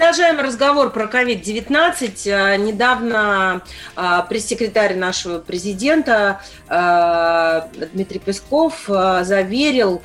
Продолжаем 0.00 0.40
разговор 0.40 0.88
про 0.92 1.04
COVID-19. 1.04 2.22
Э, 2.24 2.56
Недавно 2.56 3.60
э, 3.94 4.00
пресс-секретарь 4.30 4.94
нашего 4.94 5.40
президента 5.40 6.40
э, 6.70 7.60
Дмитрий 7.92 8.18
Песков 8.18 8.84
заверил, 8.86 10.00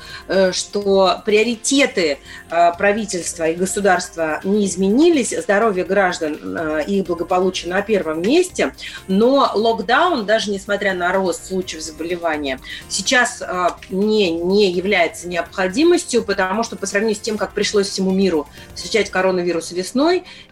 что 0.52 1.22
приоритеты 1.24 2.18
правительства 2.76 3.48
и 3.48 3.54
государства 3.54 4.40
не 4.44 4.66
изменились, 4.66 5.30
здоровье 5.30 5.84
граждан 5.84 6.82
и 6.86 6.98
их 6.98 7.06
благополучие 7.06 7.72
на 7.72 7.80
первом 7.80 8.20
месте, 8.20 8.74
но 9.08 9.50
локдаун, 9.54 10.26
даже 10.26 10.50
несмотря 10.50 10.92
на 10.92 11.12
рост 11.12 11.46
случаев 11.46 11.82
заболевания, 11.82 12.60
сейчас 12.88 13.42
не, 13.88 14.30
не 14.30 14.70
является 14.70 15.28
необходимостью, 15.28 16.22
потому 16.22 16.64
что 16.64 16.76
по 16.76 16.86
сравнению 16.86 17.16
с 17.16 17.20
тем, 17.20 17.38
как 17.38 17.52
пришлось 17.52 17.88
всему 17.88 18.10
миру 18.10 18.46
встречать 18.74 19.10
коронавирус 19.10 19.72
весной. 19.72 19.85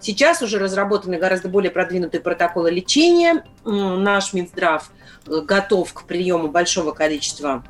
Сейчас 0.01 0.43
уже 0.43 0.59
разработаны 0.59 1.19
гораздо 1.19 1.49
более 1.49 1.71
продвинутые 1.71 2.21
протоколы 2.21 2.71
лечения. 2.71 3.45
Наш 3.65 4.33
Минздрав 4.33 4.91
э, 5.27 5.41
готов 5.41 5.93
к 5.93 6.05
приему 6.05 6.49
большого 6.49 6.93
количества 6.93 7.65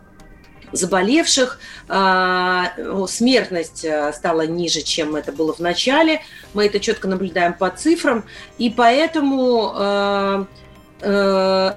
заболевших. 0.73 1.59
А, 1.89 2.73
Смертность 3.09 3.85
э, 3.85 4.13
стала 4.13 4.47
ниже, 4.47 4.83
чем 4.83 5.17
это 5.17 5.33
было 5.33 5.55
в 5.55 5.61
начале. 5.61 6.21
Мы 6.53 6.67
это 6.67 6.81
четко 6.81 7.09
наблюдаем 7.09 7.55
по 7.55 7.71
цифрам. 7.71 8.25
И 8.59 8.71
поэтому, 8.71 10.47
э, 11.01 11.75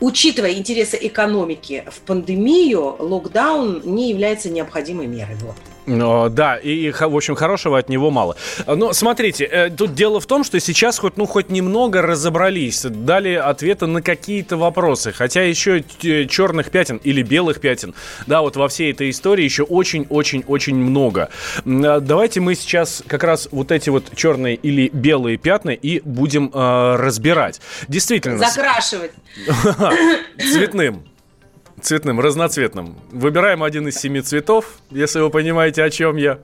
учитывая 0.00 0.52
интересы 0.52 0.98
экономики 1.00 1.84
в 1.90 2.00
пандемию, 2.00 2.96
локдаун 2.98 3.82
не 3.84 4.10
является 4.10 4.50
необходимой 4.50 5.06
мерой. 5.06 5.36
Да, 5.86 6.56
и, 6.56 6.90
в 6.90 7.16
общем, 7.16 7.34
хорошего 7.34 7.78
от 7.78 7.88
него 7.88 8.10
мало. 8.10 8.36
Но 8.66 8.92
смотрите, 8.92 9.44
э, 9.44 9.70
тут 9.70 9.94
дело 9.94 10.20
в 10.20 10.26
том, 10.26 10.44
что 10.44 10.60
сейчас 10.60 10.98
хоть, 10.98 11.16
ну, 11.16 11.26
хоть 11.26 11.50
немного 11.50 12.02
разобрались, 12.02 12.82
дали 12.82 13.34
ответы 13.34 13.86
на 13.86 14.02
какие-то 14.02 14.56
вопросы, 14.56 15.12
хотя 15.12 15.42
еще 15.42 15.82
черных 16.28 16.70
пятен 16.70 16.98
или 17.02 17.22
белых 17.22 17.60
пятен, 17.60 17.94
да, 18.26 18.42
вот 18.42 18.56
во 18.56 18.68
всей 18.68 18.92
этой 18.92 19.10
истории 19.10 19.44
еще 19.44 19.64
очень-очень-очень 19.64 20.76
много. 20.76 21.28
А 21.64 22.00
Давайте 22.00 22.40
мы 22.40 22.54
сейчас 22.54 23.02
как 23.06 23.24
раз 23.24 23.48
вот 23.50 23.72
эти 23.72 23.90
вот 23.90 24.14
черные 24.14 24.54
или 24.54 24.88
белые 24.92 25.36
пятна 25.36 25.70
и 25.70 26.00
будем 26.00 26.50
э, 26.52 26.96
разбирать. 26.96 27.60
Действительно, 27.88 28.38
Закрашивать. 28.38 29.12
цветным. 30.38 31.04
Цветным, 31.82 32.20
разноцветным. 32.20 32.96
Выбираем 33.10 33.64
один 33.64 33.88
из 33.88 33.96
семи 33.96 34.20
цветов, 34.20 34.66
если 34.90 35.18
вы 35.18 35.30
понимаете, 35.30 35.82
о 35.82 35.90
чем 35.90 36.16
я. 36.16 36.38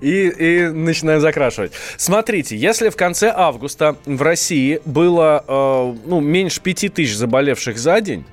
И, 0.00 0.26
и 0.26 0.66
начинаем 0.66 1.20
закрашивать. 1.20 1.72
Смотрите, 1.96 2.56
если 2.56 2.88
в 2.88 2.96
конце 2.96 3.32
августа 3.34 3.96
в 4.04 4.20
России 4.20 4.80
было 4.84 5.44
э, 5.46 5.94
ну, 6.06 6.20
меньше 6.20 6.60
пяти 6.60 6.88
тысяч 6.88 7.16
заболевших 7.16 7.78
за 7.78 8.00
день, 8.00 8.24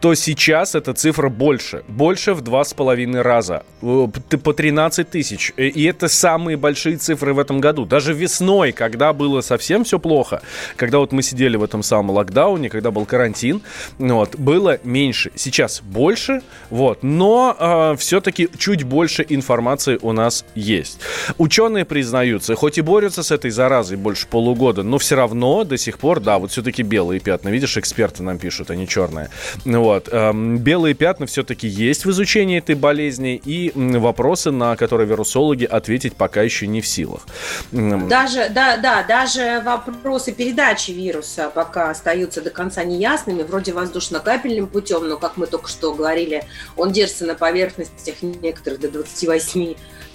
то 0.00 0.14
сейчас 0.14 0.74
эта 0.74 0.92
цифра 0.94 1.28
больше. 1.28 1.82
Больше 1.88 2.34
в 2.34 2.40
два 2.40 2.64
с 2.64 2.74
половиной 2.74 3.22
раза. 3.22 3.64
Э, 3.82 4.06
По 4.42 4.52
13 4.52 5.08
тысяч. 5.10 5.52
Э, 5.56 5.66
И 5.66 5.84
это 5.84 6.08
самые 6.08 6.56
большие 6.56 6.96
цифры 6.96 7.32
в 7.34 7.38
этом 7.38 7.60
году. 7.60 7.84
Даже 7.86 8.12
весной, 8.12 8.72
когда 8.72 9.12
было 9.12 9.40
совсем 9.40 9.84
все 9.84 9.98
плохо, 9.98 10.42
когда 10.76 10.98
вот 10.98 11.12
мы 11.12 11.22
сидели 11.22 11.56
в 11.56 11.64
этом 11.64 11.82
самом 11.82 12.10
локдауне, 12.10 12.68
когда 12.68 12.90
был 12.90 13.06
карантин, 13.06 13.62
вот, 13.98 14.36
было 14.36 14.78
меньше. 14.84 15.30
Сейчас 15.34 15.80
больше, 15.82 16.42
вот. 16.70 17.02
Но 17.02 17.94
все-таки 17.98 18.48
чуть 18.58 18.84
больше 18.84 19.24
информации 19.28 19.98
у 20.02 20.12
нас 20.12 20.44
есть. 20.54 21.00
Ученые 21.38 21.84
признаются, 21.84 22.54
хоть 22.54 22.78
и 22.78 22.80
борются 22.80 23.22
с 23.22 23.30
этой 23.30 23.50
заразой 23.50 23.96
больше 23.96 24.26
полугода, 24.26 24.82
но 24.82 24.98
все 24.98 25.16
равно 25.16 25.64
до 25.64 25.76
сих 25.76 25.98
пор, 25.98 26.20
да, 26.20 26.38
вот 26.38 26.50
все-таки 26.50 26.82
белые 26.82 27.20
пятна. 27.20 27.48
Видишь, 27.48 27.76
эксперты 27.76 28.22
нам 28.22 28.38
пишут, 28.38 28.70
а 28.70 28.76
не 28.76 28.86
черные. 28.86 29.30
Вот. 29.64 30.08
эм, 30.10 30.58
Белые 30.58 30.94
пятна 30.94 31.26
все-таки 31.26 31.66
есть 31.66 32.04
в 32.04 32.10
изучении 32.10 32.58
этой 32.58 32.74
болезни, 32.74 33.40
и 33.44 33.72
вопросы, 33.74 34.50
на 34.50 34.76
которые 34.76 35.08
вирусологи 35.08 35.64
ответить 35.64 36.14
пока 36.14 36.42
еще 36.42 36.66
не 36.66 36.80
в 36.80 36.86
силах. 36.86 37.26
Даже, 37.72 38.48
да, 38.50 38.76
да, 38.76 39.02
даже 39.02 39.62
вопросы 39.64 40.32
передачи 40.32 40.90
вируса 40.90 41.50
пока 41.54 41.90
остаются 41.90 42.42
до 42.42 42.50
конца 42.50 42.84
неясными, 42.84 43.42
вроде 43.42 43.72
воздушно-капельным 43.72 44.66
путем, 44.66 45.08
но, 45.08 45.16
как 45.16 45.36
мы 45.36 45.46
только 45.46 45.68
что 45.68 45.94
говорили, 45.94 46.44
он 46.76 46.92
держится 46.92 47.26
на 47.26 47.34
поверхностях 47.34 48.16
некоторых 48.22 48.80
до 48.80 48.90
28 48.90 49.74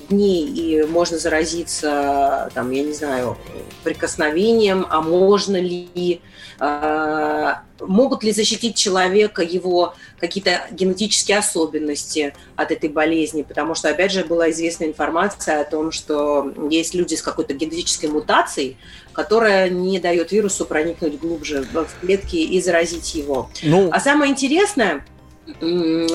дней, 0.09 0.45
и 0.45 0.83
можно 0.83 1.17
заразиться, 1.17 2.49
там, 2.53 2.71
я 2.71 2.83
не 2.83 2.93
знаю, 2.93 3.37
прикосновением, 3.83 4.85
а 4.89 5.01
можно 5.01 5.57
ли, 5.57 6.21
э, 6.59 7.53
могут 7.79 8.23
ли 8.23 8.31
защитить 8.31 8.75
человека 8.75 9.41
его 9.41 9.95
какие-то 10.19 10.67
генетические 10.71 11.37
особенности 11.37 12.33
от 12.55 12.71
этой 12.71 12.89
болезни, 12.89 13.43
потому 13.43 13.75
что, 13.75 13.89
опять 13.89 14.11
же, 14.11 14.25
была 14.25 14.49
известна 14.51 14.85
информация 14.85 15.61
о 15.61 15.65
том, 15.65 15.91
что 15.91 16.53
есть 16.69 16.93
люди 16.93 17.15
с 17.15 17.21
какой-то 17.21 17.53
генетической 17.53 18.07
мутацией, 18.07 18.77
которая 19.13 19.69
не 19.69 19.99
дает 19.99 20.31
вирусу 20.31 20.65
проникнуть 20.65 21.19
глубже 21.19 21.65
в 21.71 21.87
клетки 22.01 22.35
и 22.35 22.61
заразить 22.61 23.15
его. 23.15 23.49
Ну, 23.63 23.89
А 23.91 23.99
самое 23.99 24.31
интересное, 24.31 25.05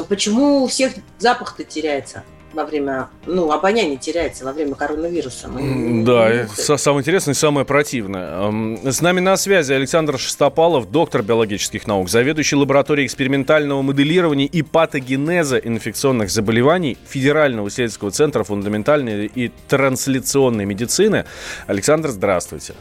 почему 0.08 0.64
у 0.64 0.66
всех 0.66 0.92
запах-то 1.18 1.64
теряется 1.64 2.24
во 2.54 2.64
время, 2.64 3.08
ну, 3.26 3.50
обоняние 3.52 3.96
теряется 3.98 4.44
во 4.44 4.52
время 4.52 4.74
коронавируса. 4.74 5.48
Мы- 5.48 6.04
Да, 6.04 6.46
самое 6.78 7.02
интересное 7.02 7.32
и 7.32 7.36
самое 7.36 7.66
противное. 7.66 8.48
Эм, 8.48 8.78
С 8.84 9.00
нами 9.00 9.20
на 9.20 9.36
связи 9.36 9.72
Александр 9.72 10.18
Шестопалов, 10.18 10.90
доктор 10.90 11.22
биологических 11.22 11.86
наук, 11.86 12.08
заведующий 12.08 12.56
лабораторией 12.56 13.06
экспериментального 13.06 13.82
моделирования 13.82 14.46
и 14.46 14.62
патогенеза 14.62 15.58
инфекционных 15.58 16.30
заболеваний 16.30 16.96
Федерального 17.08 17.68
исследовательского 17.68 18.10
центра 18.10 18.44
фундаментальной 18.44 19.26
и 19.26 19.50
трансляционной 19.68 20.64
медицины. 20.64 21.24
Александр, 21.66 22.10
здравствуйте. 22.10 22.74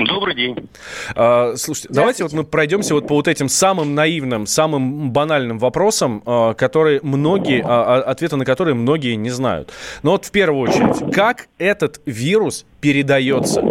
Добрый 0.00 0.34
день. 0.34 0.56
А, 1.14 1.54
Слушайте, 1.56 1.88
давайте 1.90 2.22
вот 2.22 2.32
мы 2.32 2.44
пройдемся 2.44 2.94
вот 2.94 3.08
по 3.08 3.14
вот 3.14 3.26
этим 3.26 3.48
самым 3.48 3.94
наивным, 3.94 4.46
самым 4.46 5.10
банальным 5.10 5.58
вопросам, 5.58 6.22
а, 6.24 6.54
которые 6.54 7.00
многие, 7.02 7.62
а, 7.64 7.96
а, 7.96 8.00
ответы 8.02 8.36
на 8.36 8.44
которые 8.44 8.74
многие 8.74 9.14
не 9.14 9.30
знают. 9.30 9.72
Но 10.02 10.12
вот 10.12 10.24
в 10.24 10.30
первую 10.30 10.68
очередь, 10.68 11.12
как 11.12 11.48
этот 11.58 12.00
вирус 12.06 12.64
передается? 12.80 13.62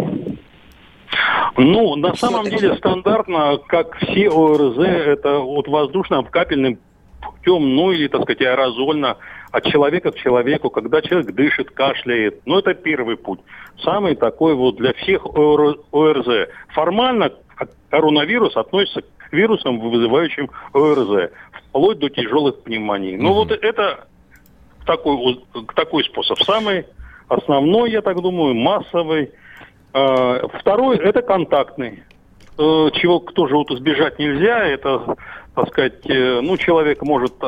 Ну, 1.56 1.96
на 1.96 2.14
самом 2.14 2.44
деле 2.44 2.76
стандартно, 2.76 3.58
как 3.66 3.96
все 3.96 4.28
ОРЗ, 4.30 4.78
это 4.78 5.38
вот 5.38 5.66
воздушно-капельным 5.66 6.78
путем, 7.20 7.74
ну 7.74 7.90
или, 7.90 8.06
так 8.06 8.22
сказать, 8.22 8.42
аэрозольно, 8.42 9.16
от 9.50 9.64
человека 9.64 10.10
к 10.12 10.16
человеку, 10.16 10.70
когда 10.70 11.00
человек 11.00 11.32
дышит, 11.32 11.70
кашляет. 11.70 12.40
Ну, 12.46 12.58
это 12.58 12.74
первый 12.74 13.16
путь. 13.16 13.40
Самый 13.82 14.14
такой 14.14 14.54
вот 14.54 14.76
для 14.76 14.92
всех 14.94 15.24
ОР- 15.24 15.78
ОРЗ. 15.92 16.48
Формально 16.68 17.32
коронавирус 17.90 18.56
относится 18.56 19.02
к 19.02 19.32
вирусам, 19.32 19.80
вызывающим 19.80 20.50
ОРЗ, 20.72 21.30
вплоть 21.52 21.98
до 21.98 22.08
тяжелых 22.08 22.62
пневмоний. 22.62 23.16
Ну, 23.16 23.32
вот 23.32 23.50
это 23.50 24.06
такой, 24.84 25.40
такой 25.74 26.04
способ. 26.04 26.38
Самый 26.40 26.86
основной, 27.28 27.90
я 27.90 28.02
так 28.02 28.20
думаю, 28.20 28.54
массовый. 28.54 29.30
Э, 29.94 30.46
Второй– 30.60 30.96
это 30.98 31.22
контактный. 31.22 32.02
Э, 32.58 32.90
Чего 32.94 33.18
тоже 33.20 33.56
вот 33.56 33.70
избежать 33.70 34.18
нельзя, 34.18 34.66
это, 34.66 35.16
так 35.54 35.68
сказать, 35.68 36.08
э, 36.08 36.40
ну, 36.42 36.56
человек 36.56 37.02
может 37.02 37.38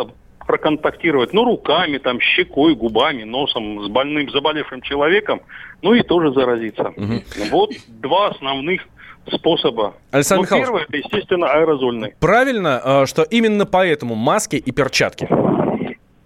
проконтактировать, 0.50 1.32
ну, 1.32 1.44
руками, 1.44 1.98
там, 1.98 2.18
щекой, 2.20 2.74
губами, 2.74 3.22
носом 3.22 3.84
с 3.84 3.88
больным, 3.88 4.28
заболевшим 4.30 4.80
человеком, 4.82 5.42
ну, 5.80 5.94
и 5.94 6.02
тоже 6.02 6.32
заразиться. 6.32 6.92
Вот 7.52 7.70
два 7.86 8.28
основных 8.30 8.80
способа. 9.32 9.94
Александр 10.10 10.40
Ну, 10.40 10.42
Михайлович. 10.42 10.66
первый– 10.66 10.82
это, 10.88 10.96
естественно, 10.96 11.46
аэрозольный. 11.52 12.14
Правильно, 12.18 12.80
а, 12.82 13.06
что 13.06 13.22
именно 13.22 13.64
поэтому 13.64 14.16
маски 14.16 14.56
и 14.56 14.72
перчатки? 14.72 15.28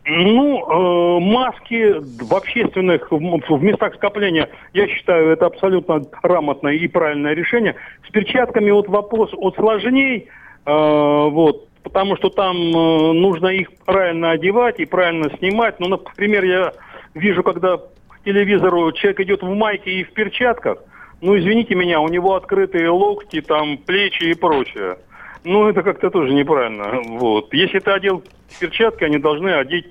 Ну, 0.06 1.18
э, 1.18 1.20
маски 1.20 1.96
в 2.22 2.34
общественных, 2.34 3.10
в, 3.10 3.18
в 3.18 3.62
местах 3.62 3.94
скопления, 3.96 4.48
я 4.72 4.86
считаю, 4.88 5.32
это 5.32 5.46
абсолютно 5.46 6.02
грамотное 6.22 6.74
и 6.74 6.88
правильное 6.88 7.34
решение. 7.34 7.74
С 8.08 8.10
перчатками 8.10 8.70
вот 8.70 8.88
вопрос 8.88 9.30
от 9.34 9.56
сложней, 9.56 10.28
э, 10.64 10.70
вот, 10.70 11.68
потому 11.84 12.16
что 12.16 12.30
там 12.30 12.56
э, 12.56 13.12
нужно 13.12 13.48
их 13.48 13.72
правильно 13.84 14.32
одевать 14.32 14.80
и 14.80 14.86
правильно 14.86 15.30
снимать. 15.38 15.78
Ну, 15.78 15.88
например, 15.88 16.44
я 16.44 16.72
вижу, 17.14 17.44
когда 17.44 17.76
к 17.76 18.24
телевизору 18.24 18.90
человек 18.92 19.20
идет 19.20 19.42
в 19.42 19.54
майке 19.54 20.00
и 20.00 20.02
в 20.02 20.12
перчатках, 20.12 20.78
ну, 21.20 21.38
извините 21.38 21.74
меня, 21.74 22.00
у 22.00 22.08
него 22.08 22.34
открытые 22.34 22.88
локти, 22.88 23.40
там, 23.40 23.78
плечи 23.78 24.24
и 24.24 24.34
прочее. 24.34 24.98
Ну, 25.44 25.68
это 25.68 25.82
как-то 25.82 26.10
тоже 26.10 26.32
неправильно. 26.32 27.00
Вот. 27.06 27.52
Если 27.52 27.78
ты 27.78 27.90
одел 27.90 28.22
перчатки, 28.58 29.04
они 29.04 29.18
должны 29.18 29.50
одеть, 29.50 29.86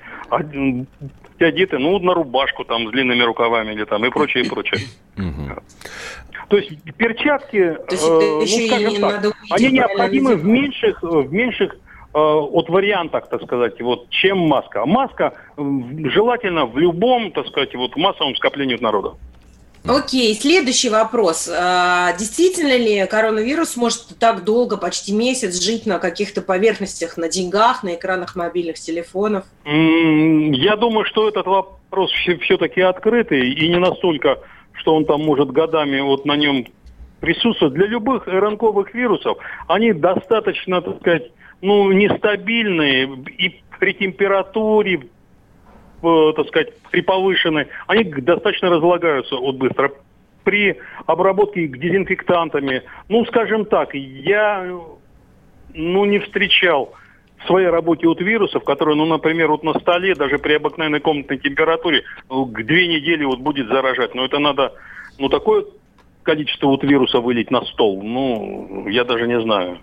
одеты, 1.39 1.77
ну, 1.77 1.99
на 1.99 2.13
рубашку 2.13 2.65
там 2.65 2.87
с 2.87 2.91
длинными 2.91 3.21
рукавами 3.21 3.73
или 3.73 3.85
там 3.85 4.03
и 4.05 4.09
прочее, 4.09 4.43
и 4.43 4.49
прочее. 4.49 4.81
То 6.49 6.57
есть 6.57 6.71
перчатки, 6.97 7.77
То 7.87 7.95
есть, 7.95 8.03
э, 8.03 8.09
ну, 8.09 8.67
скажем 8.67 9.01
так, 9.01 9.33
они 9.49 9.71
необходимы 9.71 10.35
в 10.35 10.45
меньших, 10.45 11.01
в 11.01 11.33
меньших 11.33 11.73
э, 11.73 12.17
от 12.17 12.69
вариантах, 12.69 13.27
так 13.29 13.43
сказать, 13.43 13.81
вот, 13.81 14.09
чем 14.09 14.37
маска. 14.39 14.85
Маска 14.85 15.33
желательно 15.57 16.65
в 16.65 16.77
любом, 16.77 17.31
так 17.31 17.47
сказать, 17.47 17.73
вот 17.75 17.95
массовом 17.95 18.35
скоплении 18.35 18.77
народа. 18.79 19.13
Окей, 19.85 20.33
следующий 20.33 20.89
вопрос. 20.89 21.49
А, 21.53 22.13
действительно 22.17 22.77
ли 22.77 23.05
коронавирус 23.05 23.75
может 23.75 24.17
так 24.17 24.45
долго, 24.45 24.77
почти 24.77 25.11
месяц, 25.11 25.61
жить 25.61 25.85
на 25.85 25.99
каких-то 25.99 26.41
поверхностях, 26.41 27.17
на 27.17 27.27
деньгах, 27.27 27.83
на 27.83 27.95
экранах 27.95 28.37
мобильных 28.37 28.79
телефонов? 28.79 29.43
Я 29.65 30.77
думаю, 30.77 31.03
что 31.05 31.27
этот 31.27 31.47
вопрос 31.47 32.11
все-таки 32.11 32.79
открытый 32.79 33.51
и 33.51 33.67
не 33.67 33.77
настолько, 33.77 34.39
что 34.73 34.95
он 34.95 35.05
там 35.05 35.21
может 35.23 35.51
годами 35.51 35.99
вот 36.01 36.25
на 36.25 36.35
нем 36.35 36.65
присутствовать. 37.19 37.73
Для 37.73 37.87
любых 37.87 38.27
РНКовых 38.27 38.93
вирусов 38.93 39.37
они 39.67 39.93
достаточно, 39.93 40.81
так 40.81 40.99
сказать, 40.99 41.31
ну, 41.61 41.91
нестабильные 41.91 43.07
и 43.37 43.61
при 43.79 43.93
температуре, 43.93 45.03
Э, 46.03 46.33
так 46.35 46.47
сказать, 46.47 46.73
при 46.91 47.01
повышенной, 47.01 47.67
они 47.87 48.03
достаточно 48.03 48.69
разлагаются 48.69 49.37
вот 49.37 49.55
быстро. 49.55 49.91
При 50.43 50.77
обработке 51.05 51.67
дезинфектантами, 51.67 52.83
ну, 53.07 53.23
скажем 53.25 53.63
так, 53.63 53.93
я 53.93 54.67
ну, 55.73 56.05
не 56.05 56.19
встречал 56.19 56.93
в 57.43 57.47
своей 57.47 57.67
работе 57.67 58.07
вот 58.07 58.21
вирусов, 58.21 58.63
которые, 58.63 58.95
ну, 58.95 59.05
например, 59.05 59.49
вот 59.49 59.63
на 59.63 59.73
столе, 59.79 60.15
даже 60.15 60.39
при 60.39 60.53
обыкновенной 60.53 60.99
комнатной 60.99 61.37
температуре, 61.37 62.03
ну, 62.29 62.45
к 62.45 62.63
две 62.63 62.87
недели 62.87 63.23
вот 63.25 63.39
будет 63.39 63.67
заражать. 63.67 64.15
Но 64.15 64.25
это 64.25 64.39
надо, 64.39 64.73
ну, 65.19 65.29
такое 65.29 65.65
количество 66.23 66.67
вот 66.67 66.83
вируса 66.83 67.19
вылить 67.19 67.51
на 67.51 67.61
стол, 67.65 68.01
ну, 68.01 68.87
я 68.87 69.03
даже 69.03 69.27
не 69.27 69.39
знаю. 69.41 69.77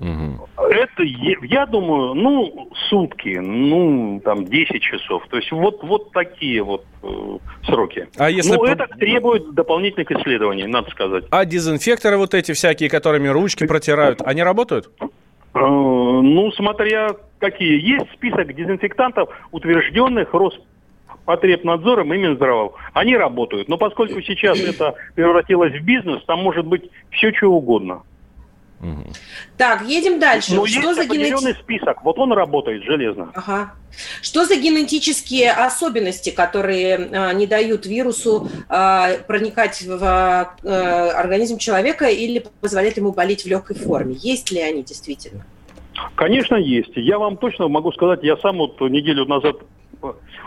Угу. 0.00 0.48
Это, 0.70 1.02
я 1.42 1.66
думаю, 1.66 2.14
ну, 2.14 2.70
сутки, 2.88 3.36
ну, 3.38 4.20
там, 4.24 4.44
10 4.44 4.80
часов. 4.80 5.24
То 5.28 5.36
есть 5.38 5.50
вот, 5.50 5.82
вот 5.82 6.12
такие 6.12 6.62
вот 6.62 6.84
э, 7.02 7.38
сроки. 7.64 8.06
А 8.16 8.30
если 8.30 8.52
Но 8.52 8.58
по... 8.58 8.66
это 8.66 8.86
требует 8.86 9.54
дополнительных 9.54 10.10
исследований, 10.12 10.66
надо 10.66 10.90
сказать. 10.90 11.24
А 11.30 11.44
дезинфекторы 11.44 12.16
вот 12.16 12.34
эти 12.34 12.52
всякие, 12.52 12.88
которыми 12.88 13.26
ручки 13.28 13.66
протирают, 13.66 14.22
они 14.22 14.42
работают? 14.42 14.88
Э, 15.54 15.58
ну, 15.60 16.50
смотря 16.52 17.10
какие. 17.38 17.80
Есть 17.80 18.10
список 18.12 18.54
дезинфектантов, 18.54 19.28
утвержденных 19.52 20.32
Роспотребнадзором 20.32 22.12
и 22.14 22.18
Минздравом. 22.18 22.72
Они 22.92 23.16
работают. 23.16 23.68
Но 23.68 23.78
поскольку 23.78 24.20
сейчас 24.22 24.60
это 24.60 24.94
превратилось 25.14 25.72
в 25.72 25.84
бизнес, 25.84 26.22
там 26.24 26.40
может 26.40 26.66
быть 26.66 26.90
все, 27.10 27.32
что 27.32 27.52
угодно. 27.52 28.02
Угу. 28.80 29.12
Так, 29.56 29.82
едем 29.82 30.20
дальше. 30.20 30.54
Но 30.54 30.66
что 30.66 30.90
есть 30.90 30.94
за 30.94 31.06
определенный 31.06 31.52
генети... 31.52 31.60
список, 31.60 32.04
вот 32.04 32.18
он 32.18 32.32
работает 32.32 32.84
железно. 32.84 33.30
Ага. 33.34 33.72
Что 34.22 34.44
за 34.44 34.56
генетические 34.56 35.50
особенности, 35.50 36.30
которые 36.30 36.96
э, 36.96 37.34
не 37.34 37.46
дают 37.46 37.86
вирусу 37.86 38.48
э, 38.68 39.18
проникать 39.26 39.82
в 39.82 40.02
э, 40.62 40.68
организм 40.70 41.58
человека 41.58 42.06
или 42.06 42.44
позволяют 42.60 42.96
ему 42.96 43.12
болеть 43.12 43.42
в 43.42 43.46
легкой 43.46 43.76
форме? 43.76 44.14
Есть 44.14 44.52
ли 44.52 44.60
они 44.60 44.84
действительно? 44.84 45.44
Конечно, 46.14 46.54
есть. 46.54 46.92
Я 46.94 47.18
вам 47.18 47.36
точно 47.36 47.66
могу 47.66 47.90
сказать, 47.92 48.20
я 48.22 48.36
сам 48.36 48.58
вот 48.58 48.80
неделю 48.80 49.24
назад 49.24 49.56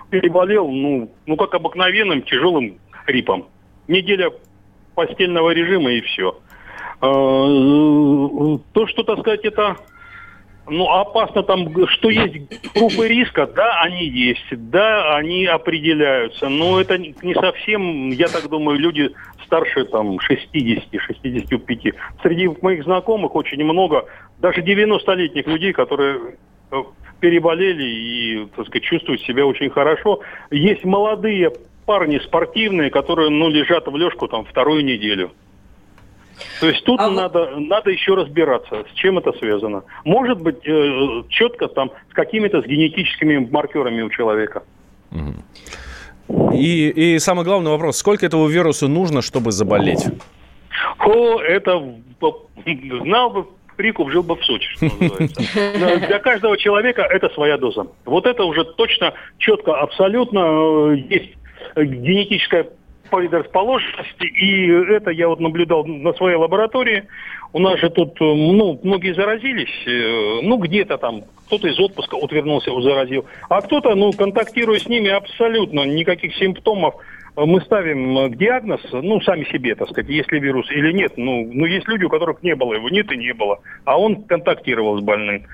переболел, 0.09 0.69
ну, 0.69 1.11
ну 1.25 1.35
как 1.35 1.53
обыкновенным 1.53 2.21
тяжелым 2.21 2.79
гриппом. 3.05 3.47
Неделя 3.89 4.31
постельного 4.95 5.49
режима 5.51 5.91
и 5.91 6.01
все. 6.01 6.39
Э, 7.01 8.57
то, 8.73 8.87
что, 8.87 9.03
так 9.03 9.19
сказать, 9.19 9.43
это 9.43 9.77
ну, 10.67 10.89
опасно 10.89 11.43
там, 11.43 11.67
что 11.87 12.09
есть 12.09 12.35
группы 12.75 13.07
риска, 13.07 13.47
да, 13.47 13.81
они 13.81 14.05
есть, 14.05 14.45
да, 14.51 15.15
они 15.15 15.45
определяются, 15.45 16.49
но 16.49 16.79
это 16.79 16.97
не 16.97 17.33
совсем, 17.33 18.09
я 18.11 18.27
так 18.27 18.47
думаю, 18.49 18.77
люди 18.79 19.11
старше 19.45 19.85
там 19.85 20.17
60-65. 20.17 21.93
Среди 22.21 22.49
моих 22.61 22.83
знакомых 22.83 23.35
очень 23.35 23.63
много, 23.63 24.05
даже 24.39 24.61
90-летних 24.61 25.47
людей, 25.47 25.73
которые 25.73 26.35
э, 26.71 26.83
переболели 27.19 27.83
и, 27.83 28.47
так 28.55 28.67
сказать, 28.67 28.83
чувствуют 28.83 29.21
себя 29.21 29.45
очень 29.45 29.69
хорошо. 29.69 30.21
Есть 30.51 30.85
молодые 30.85 31.51
парни 31.85 32.19
спортивные, 32.19 32.91
которые, 32.91 33.29
ну, 33.29 33.49
лежат 33.49 33.87
в 33.87 33.95
лёжку 33.97 34.27
там 34.27 34.45
вторую 34.45 34.85
неделю. 34.85 35.31
То 36.59 36.67
есть 36.67 36.83
тут 36.83 36.99
а 36.99 37.09
надо, 37.09 37.57
надо 37.57 37.89
еще 37.89 38.15
разбираться, 38.15 38.85
с 38.91 38.95
чем 38.95 39.17
это 39.17 39.33
связано. 39.33 39.83
Может 40.03 40.41
быть, 40.41 40.65
э, 40.67 41.23
четко 41.29 41.67
там 41.67 41.91
с 42.09 42.13
какими-то 42.13 42.61
с 42.61 42.65
генетическими 42.65 43.37
маркерами 43.37 44.01
у 44.01 44.09
человека. 44.09 44.63
И, 46.53 46.89
и 46.89 47.19
самый 47.19 47.43
главный 47.43 47.71
вопрос, 47.71 47.97
сколько 47.97 48.25
этого 48.25 48.47
вируса 48.47 48.87
нужно, 48.87 49.21
чтобы 49.21 49.51
заболеть? 49.51 50.05
О, 50.99 51.39
это 51.41 51.81
знал 53.01 53.29
бы 53.31 53.47
Прикуп 53.77 54.11
жил 54.11 54.21
бы 54.21 54.35
в 54.35 54.45
Сочи, 54.45 54.67
что 54.75 54.85
называется. 54.85 55.41
Для 56.07 56.19
каждого 56.19 56.57
человека 56.57 57.01
это 57.01 57.29
своя 57.29 57.57
доза. 57.57 57.87
Вот 58.05 58.25
это 58.25 58.43
уже 58.43 58.63
точно, 58.63 59.13
четко, 59.39 59.73
абсолютно 59.73 60.91
э, 60.91 60.97
есть 61.09 61.31
генетическая 61.75 62.67
предрасположенности, 63.11 64.25
и 64.25 64.67
это 64.93 65.11
я 65.11 65.27
вот 65.27 65.39
наблюдал 65.39 65.85
на 65.85 66.13
своей 66.13 66.37
лаборатории. 66.37 67.03
У 67.53 67.59
нас 67.59 67.79
же 67.79 67.89
тут, 67.89 68.19
э, 68.21 68.23
ну, 68.23 68.79
многие 68.81 69.13
заразились, 69.13 69.85
э, 69.85 70.39
ну, 70.41 70.57
где-то 70.57 70.97
там, 70.97 71.23
кто-то 71.47 71.67
из 71.67 71.79
отпуска 71.79 72.15
утвернулся, 72.15 72.71
заразил, 72.81 73.25
а 73.49 73.61
кто-то, 73.61 73.93
ну, 73.93 74.11
контактируя 74.13 74.79
с 74.79 74.87
ними, 74.87 75.09
абсолютно 75.09 75.81
никаких 75.81 76.33
симптомов, 76.35 76.95
э, 77.35 77.45
мы 77.45 77.59
ставим 77.61 78.33
диагноз, 78.35 78.81
ну, 78.93 79.19
сами 79.21 79.43
себе, 79.51 79.75
так 79.75 79.89
сказать, 79.89 80.09
есть 80.09 80.31
ли 80.31 80.39
вирус 80.39 80.71
или 80.71 80.93
нет. 80.93 81.13
Ну, 81.17 81.47
ну, 81.51 81.65
есть 81.65 81.87
люди, 81.89 82.05
у 82.05 82.09
которых 82.09 82.41
не 82.41 82.55
было 82.55 82.73
его, 82.73 82.89
нет 82.89 83.11
и 83.11 83.17
не 83.17 83.33
было, 83.33 83.59
а 83.83 83.99
он 83.99 84.23
контактировал 84.23 84.97
с 84.97 85.01
больным. 85.01 85.45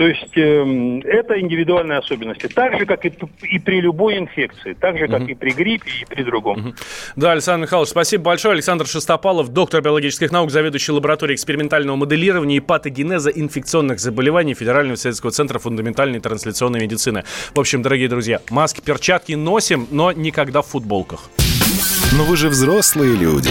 То 0.00 0.06
есть 0.06 0.34
э, 0.34 1.00
это 1.04 1.38
индивидуальные 1.38 1.98
особенности. 1.98 2.46
Так 2.46 2.78
же, 2.78 2.86
как 2.86 3.04
и, 3.04 3.12
и 3.42 3.58
при 3.58 3.82
любой 3.82 4.16
инфекции. 4.16 4.72
Так 4.72 4.96
же, 4.96 5.08
как 5.08 5.20
угу. 5.20 5.30
и 5.30 5.34
при 5.34 5.50
гриппе, 5.50 5.90
и 6.00 6.06
при 6.06 6.22
другом. 6.22 6.58
Угу. 6.58 6.74
Да, 7.16 7.32
Александр 7.32 7.66
Михайлович, 7.66 7.90
спасибо 7.90 8.24
большое. 8.24 8.54
Александр 8.54 8.86
Шестопалов, 8.86 9.50
доктор 9.50 9.82
биологических 9.82 10.32
наук, 10.32 10.50
заведующий 10.52 10.92
лабораторией 10.92 11.34
экспериментального 11.34 11.96
моделирования 11.96 12.56
и 12.56 12.60
патогенеза 12.60 13.28
инфекционных 13.28 14.00
заболеваний 14.00 14.54
Федерального 14.54 14.94
исследовательского 14.94 15.32
центра 15.32 15.58
фундаментальной 15.58 16.20
трансляционной 16.20 16.80
медицины. 16.80 17.24
В 17.54 17.60
общем, 17.60 17.82
дорогие 17.82 18.08
друзья, 18.08 18.40
маски, 18.48 18.80
перчатки 18.80 19.34
носим, 19.34 19.86
но 19.90 20.12
никогда 20.12 20.62
в 20.62 20.66
футболках. 20.68 21.28
Но 22.16 22.24
вы 22.24 22.38
же 22.38 22.48
взрослые 22.48 23.16
люди. 23.16 23.50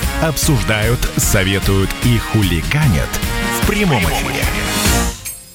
обсуждают, 0.21 0.99
советуют 1.17 1.89
и 2.03 2.17
хулиганят 2.17 3.09
в 3.61 3.67
прямом 3.67 4.03
эфире. 4.03 4.70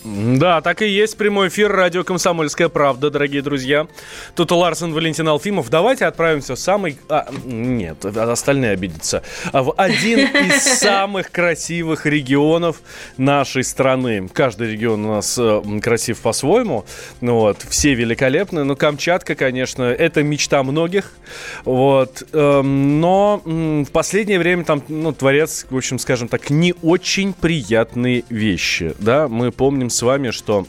Да, 0.07 0.61
так 0.61 0.83
и 0.83 0.89
есть. 0.89 1.17
Прямой 1.17 1.49
эфир 1.49 1.73
радио 1.73 2.05
«Комсомольская 2.05 2.69
правда», 2.69 3.11
дорогие 3.11 3.43
друзья. 3.43 3.89
Тут 4.37 4.53
Ларсен 4.53 4.93
Валентин 4.93 5.27
Алфимов. 5.27 5.69
Давайте 5.69 6.07
отправимся 6.07 6.55
в 6.55 6.61
самый... 6.61 6.97
А, 7.09 7.27
нет, 7.45 8.05
остальные 8.05 8.71
обидятся. 8.71 9.25
А 9.51 9.65
в 9.65 9.75
один 9.77 10.21
из 10.21 10.63
самых 10.79 11.33
красивых 11.33 12.07
регионов 12.07 12.83
нашей 13.17 13.65
страны. 13.65 14.29
Каждый 14.33 14.71
регион 14.73 15.07
у 15.07 15.15
нас 15.15 15.37
э, 15.41 15.63
красив 15.83 16.21
по-своему. 16.21 16.85
Вот, 17.21 17.67
все 17.69 17.95
великолепны. 17.95 18.63
Но 18.63 18.77
Камчатка, 18.77 19.35
конечно, 19.35 19.83
это 19.83 20.23
мечта 20.23 20.63
многих. 20.63 21.15
Вот. 21.65 22.23
Эм, 22.33 23.01
но 23.01 23.43
в 23.45 23.91
последнее 23.91 24.39
время 24.39 24.63
там 24.63 24.85
ну, 24.87 25.13
творец, 25.13 25.67
в 25.69 25.77
общем, 25.77 25.99
скажем 25.99 26.29
так, 26.29 26.49
не 26.51 26.75
очень 26.83 27.33
приятные 27.33 28.23
вещи. 28.29 28.95
Да, 29.01 29.27
мы 29.27 29.51
помним 29.51 29.91
с 29.97 30.03
вами, 30.03 30.31
что 30.31 30.67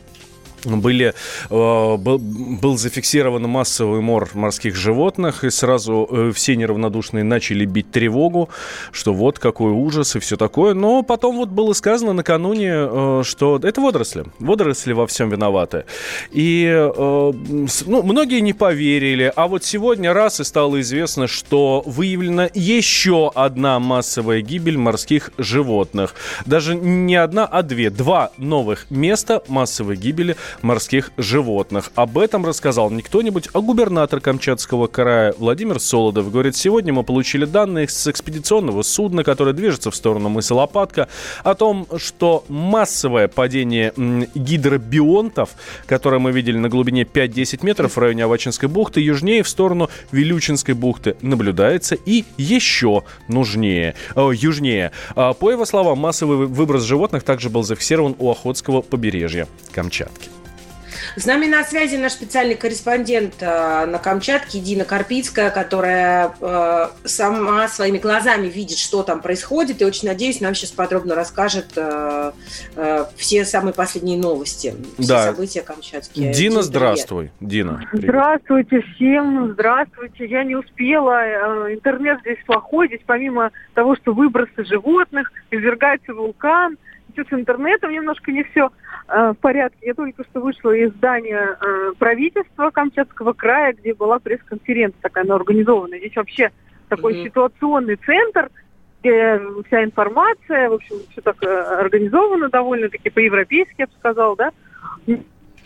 были, 0.65 1.13
э, 1.49 1.97
был, 1.97 2.19
был 2.19 2.77
зафиксирован 2.77 3.43
массовый 3.43 4.01
мор 4.01 4.29
морских 4.33 4.75
животных, 4.75 5.43
и 5.43 5.49
сразу 5.49 6.07
э, 6.09 6.31
все 6.33 6.55
неравнодушные 6.55 7.23
начали 7.23 7.65
бить 7.65 7.91
тревогу, 7.91 8.49
что 8.91 9.13
вот 9.13 9.39
какой 9.39 9.71
ужас 9.71 10.15
и 10.15 10.19
все 10.19 10.37
такое. 10.37 10.73
Но 10.73 11.03
потом 11.03 11.37
вот 11.37 11.49
было 11.49 11.73
сказано 11.73 12.13
накануне, 12.13 12.71
э, 12.73 13.21
что 13.23 13.59
это 13.61 13.81
водоросли. 13.81 14.25
Водоросли 14.39 14.93
во 14.93 15.07
всем 15.07 15.29
виноваты. 15.29 15.85
И 16.31 16.67
ну, 16.67 18.03
многие 18.03 18.39
не 18.41 18.53
поверили. 18.53 19.31
А 19.35 19.47
вот 19.47 19.63
сегодня 19.63 20.13
раз 20.13 20.39
и 20.39 20.43
стало 20.43 20.81
известно, 20.81 21.27
что 21.27 21.83
выявлена 21.85 22.49
еще 22.53 23.31
одна 23.33 23.79
массовая 23.79 24.41
гибель 24.41 24.77
морских 24.77 25.31
животных. 25.37 26.15
Даже 26.45 26.75
не 26.75 27.15
одна, 27.15 27.45
а 27.45 27.61
две. 27.63 27.89
Два 27.89 28.31
новых 28.37 28.87
места 28.89 29.41
массовой 29.47 29.95
гибели 29.95 30.35
морских 30.61 31.11
животных. 31.17 31.91
Об 31.95 32.17
этом 32.17 32.45
рассказал 32.45 32.89
не 32.89 33.01
кто-нибудь, 33.01 33.49
а 33.53 33.61
губернатор 33.61 34.19
Камчатского 34.19 34.87
края 34.87 35.33
Владимир 35.37 35.79
Солодов. 35.79 36.31
Говорит, 36.31 36.55
сегодня 36.55 36.93
мы 36.93 37.03
получили 37.03 37.45
данные 37.45 37.87
с 37.87 38.07
экспедиционного 38.07 38.81
судна, 38.81 39.23
которое 39.23 39.53
движется 39.53 39.91
в 39.91 39.95
сторону 39.95 40.29
мыса 40.29 40.55
Лопатка, 40.55 41.07
о 41.43 41.55
том, 41.55 41.87
что 41.97 42.43
массовое 42.47 43.27
падение 43.27 43.93
гидробионтов, 44.35 45.49
которое 45.85 46.19
мы 46.19 46.31
видели 46.31 46.57
на 46.57 46.69
глубине 46.69 47.03
5-10 47.03 47.65
метров 47.65 47.95
в 47.95 47.99
районе 47.99 48.23
Авачинской 48.23 48.69
бухты, 48.69 49.01
южнее 49.01 49.43
в 49.43 49.49
сторону 49.49 49.89
Вилючинской 50.11 50.73
бухты 50.73 51.15
наблюдается 51.21 51.95
и 51.95 52.25
еще 52.37 53.03
нужнее, 53.27 53.95
э, 54.15 54.31
южнее. 54.33 54.91
А, 55.15 55.33
по 55.33 55.51
его 55.51 55.65
словам, 55.65 55.99
массовый 55.99 56.47
выброс 56.47 56.83
животных 56.83 57.23
также 57.23 57.49
был 57.49 57.63
зафиксирован 57.63 58.15
у 58.19 58.31
Охотского 58.31 58.81
побережья 58.81 59.47
Камчатки. 59.71 60.36
С 61.17 61.25
нами 61.25 61.47
на 61.47 61.63
связи 61.63 61.95
наш 61.95 62.11
специальный 62.11 62.53
корреспондент 62.53 63.37
э, 63.41 63.85
на 63.87 63.97
Камчатке 63.97 64.59
Дина 64.59 64.85
Карпицкая, 64.85 65.49
которая 65.49 66.31
э, 66.39 66.87
сама 67.05 67.67
своими 67.69 67.97
глазами 67.97 68.45
видит, 68.45 68.77
что 68.77 69.01
там 69.01 69.23
происходит, 69.23 69.81
и 69.81 69.85
очень 69.85 70.07
надеюсь, 70.07 70.41
нам 70.41 70.53
сейчас 70.53 70.69
подробно 70.69 71.15
расскажет 71.15 71.73
э, 71.75 72.33
все 73.15 73.45
самые 73.45 73.73
последние 73.73 74.19
новости, 74.19 74.75
все 74.99 75.07
да. 75.07 75.23
события 75.23 75.63
Камчатки. 75.63 76.31
Дина, 76.33 76.61
здравствуй. 76.61 77.31
Дина. 77.41 77.83
Привет. 77.91 78.09
Здравствуйте 78.09 78.81
всем, 78.93 79.53
здравствуйте. 79.53 80.27
Я 80.27 80.43
не 80.43 80.55
успела, 80.55 81.73
интернет 81.73 82.19
здесь 82.19 82.37
плохой, 82.45 82.89
здесь 82.89 83.01
помимо 83.03 83.51
того, 83.73 83.95
что 83.95 84.13
выбросы 84.13 84.63
животных, 84.65 85.31
извергается 85.49 86.13
вулкан, 86.13 86.77
с 87.23 87.33
интернетом 87.33 87.91
немножко 87.91 88.31
не 88.31 88.43
все 88.43 88.69
э, 89.07 89.31
в 89.31 89.37
порядке. 89.39 89.77
Я 89.81 89.93
только 89.93 90.23
что 90.23 90.41
вышла 90.41 90.71
из 90.71 90.91
здания 90.93 91.57
э, 91.59 91.91
правительства 91.97 92.69
Камчатского 92.69 93.33
края, 93.33 93.73
где 93.73 93.93
была 93.93 94.19
пресс-конференция 94.19 94.99
такая 95.01 95.23
она 95.23 95.35
организованная. 95.35 95.99
Здесь 95.99 96.15
вообще 96.15 96.51
такой 96.89 97.13
mm-hmm. 97.13 97.23
ситуационный 97.25 97.95
центр, 97.97 98.49
где 99.01 99.41
вся 99.67 99.83
информация, 99.83 100.69
в 100.69 100.73
общем, 100.73 100.95
все 101.11 101.21
так 101.21 101.41
э, 101.43 101.47
организовано 101.79 102.49
довольно-таки 102.49 103.09
по-европейски, 103.09 103.75
я 103.79 103.87
бы 103.87 103.93
сказала, 103.99 104.35
да. 104.35 104.51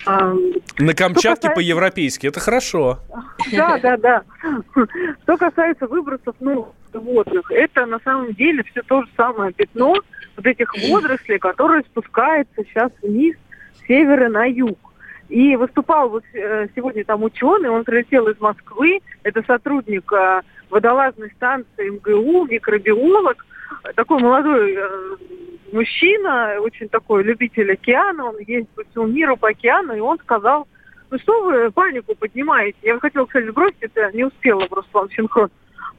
А, 0.05 0.33
На 0.79 0.93
Камчатке 0.93 1.47
касается... 1.47 1.51
по-европейски, 1.51 2.27
это 2.27 2.39
хорошо. 2.39 2.99
Да, 3.51 3.77
да, 3.77 3.97
да. 3.97 4.23
Что 5.23 5.37
касается 5.37 5.87
выбросов 5.87 6.35
ну, 6.39 6.73
животных, 6.93 7.51
это 7.51 7.85
на 7.85 7.99
самом 7.99 8.33
деле 8.33 8.63
все 8.63 8.81
то 8.83 9.03
же 9.03 9.09
самое 9.15 9.53
пятно 9.53 9.95
вот 10.41 10.47
этих 10.47 10.73
водорослей, 10.73 11.39
которые 11.39 11.83
спускаются 11.83 12.63
сейчас 12.63 12.91
вниз 13.01 13.35
с 13.75 13.87
севера 13.87 14.29
на 14.29 14.45
юг. 14.45 14.77
И 15.29 15.55
выступал 15.55 16.09
вот 16.09 16.23
э, 16.33 16.67
сегодня 16.75 17.05
там 17.05 17.23
ученый, 17.23 17.69
он 17.69 17.85
прилетел 17.85 18.27
из 18.27 18.39
Москвы, 18.41 18.99
это 19.23 19.41
сотрудник 19.43 20.11
э, 20.11 20.41
водолазной 20.69 21.31
станции 21.31 21.89
МГУ, 21.89 22.47
микробиолог, 22.47 23.45
такой 23.95 24.19
молодой 24.19 24.75
э, 24.75 25.15
мужчина, 25.71 26.55
очень 26.59 26.89
такой 26.89 27.23
любитель 27.23 27.71
океана, 27.71 28.25
он 28.25 28.39
ездит 28.39 28.69
по 28.71 28.83
всему 28.83 29.07
миру 29.07 29.37
по 29.37 29.49
океану, 29.49 29.95
и 29.95 30.01
он 30.01 30.17
сказал, 30.19 30.67
ну 31.09 31.17
что 31.19 31.43
вы 31.43 31.71
панику 31.71 32.13
поднимаете? 32.15 32.77
Я 32.81 32.99
хотела, 32.99 33.25
кстати, 33.25 33.47
сбросить 33.47 33.81
это, 33.81 34.11
не 34.13 34.25
успела 34.25 34.65
просто 34.65 34.89
вам 34.91 35.09
синхрон. 35.11 35.49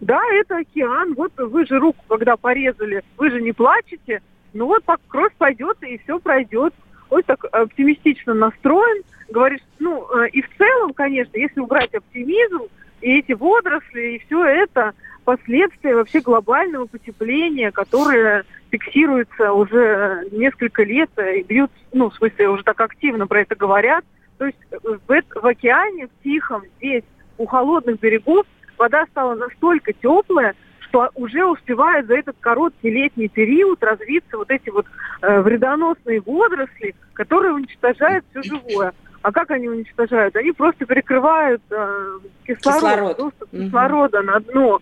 Да, 0.01 0.21
это 0.33 0.59
океан, 0.59 1.15
вот 1.15 1.33
вы 1.39 1.65
же 1.65 1.79
руку, 1.79 2.05
когда 2.09 2.37
порезали, 2.37 3.03
вы 3.17 3.31
же 3.31 3.41
не 3.41 3.53
плачете, 3.53 4.21
ну 4.53 4.67
вот 4.67 4.85
так 4.85 5.01
кровь 5.09 5.33
пойдет 5.39 5.77
и 5.83 5.99
все 5.99 6.19
пройдет. 6.19 6.75
Вот 7.11 7.27
так 7.27 7.45
оптимистично 7.53 8.33
настроен, 8.33 9.03
говорит, 9.29 9.63
ну 9.79 10.07
э, 10.17 10.29
и 10.31 10.43
в 10.43 10.49
целом, 10.57 10.95
конечно, 10.95 11.37
если 11.37 11.61
убрать 11.61 11.95
оптимизм, 11.95 12.63
и 13.03 13.19
эти 13.19 13.33
водоросли, 13.33 14.17
и 14.17 14.19
все 14.27 14.45
это, 14.45 14.95
последствия 15.25 15.95
вообще 15.95 16.21
глобального 16.21 16.87
потепления, 16.87 17.71
которое 17.71 18.45
фиксируется 18.71 19.53
уже 19.53 20.27
несколько 20.33 20.83
лет 20.83 21.11
и 21.19 21.43
бьют, 21.43 21.71
ну, 21.93 22.11
в 22.11 22.15
смысле, 22.15 22.49
уже 22.49 22.63
так 22.63 22.81
активно 22.81 23.27
про 23.27 23.43
это 23.43 23.55
говорят. 23.55 24.05
То 24.39 24.47
есть 24.47 24.59
в, 24.83 24.99
в 25.07 25.47
океане, 25.47 26.07
в 26.07 26.23
Тихом, 26.23 26.63
здесь, 26.79 27.05
у 27.39 27.47
холодных 27.47 28.01
берегов, 28.01 28.47
вода 28.79 29.05
стала 29.07 29.35
настолько 29.35 29.93
теплая, 29.93 30.55
что 30.93 31.11
уже 31.15 31.45
успевают 31.47 32.07
за 32.07 32.19
этот 32.19 32.37
короткий 32.41 32.91
летний 32.91 33.29
период 33.29 33.83
развиться 33.83 34.37
вот 34.37 34.51
эти 34.51 34.69
вот 34.69 34.87
э, 35.23 35.41
вредоносные 35.41 36.21
водоросли, 36.21 36.95
которые 37.15 37.55
уничтожают 37.55 38.25
все 38.31 38.43
живое. 38.43 38.93
А 39.23 39.33
как 39.33 39.51
они 39.53 39.69
уничтожают? 39.69 40.37
Они 40.37 40.53
просто 40.53 40.85
перекрывают 40.85 41.63
э, 41.71 42.19
кислород, 42.47 42.81
кислород. 42.81 43.17
доступ 43.17 43.55
угу. 43.55 43.63
кислорода 43.63 44.23
на 44.23 44.41
дно. 44.41 44.81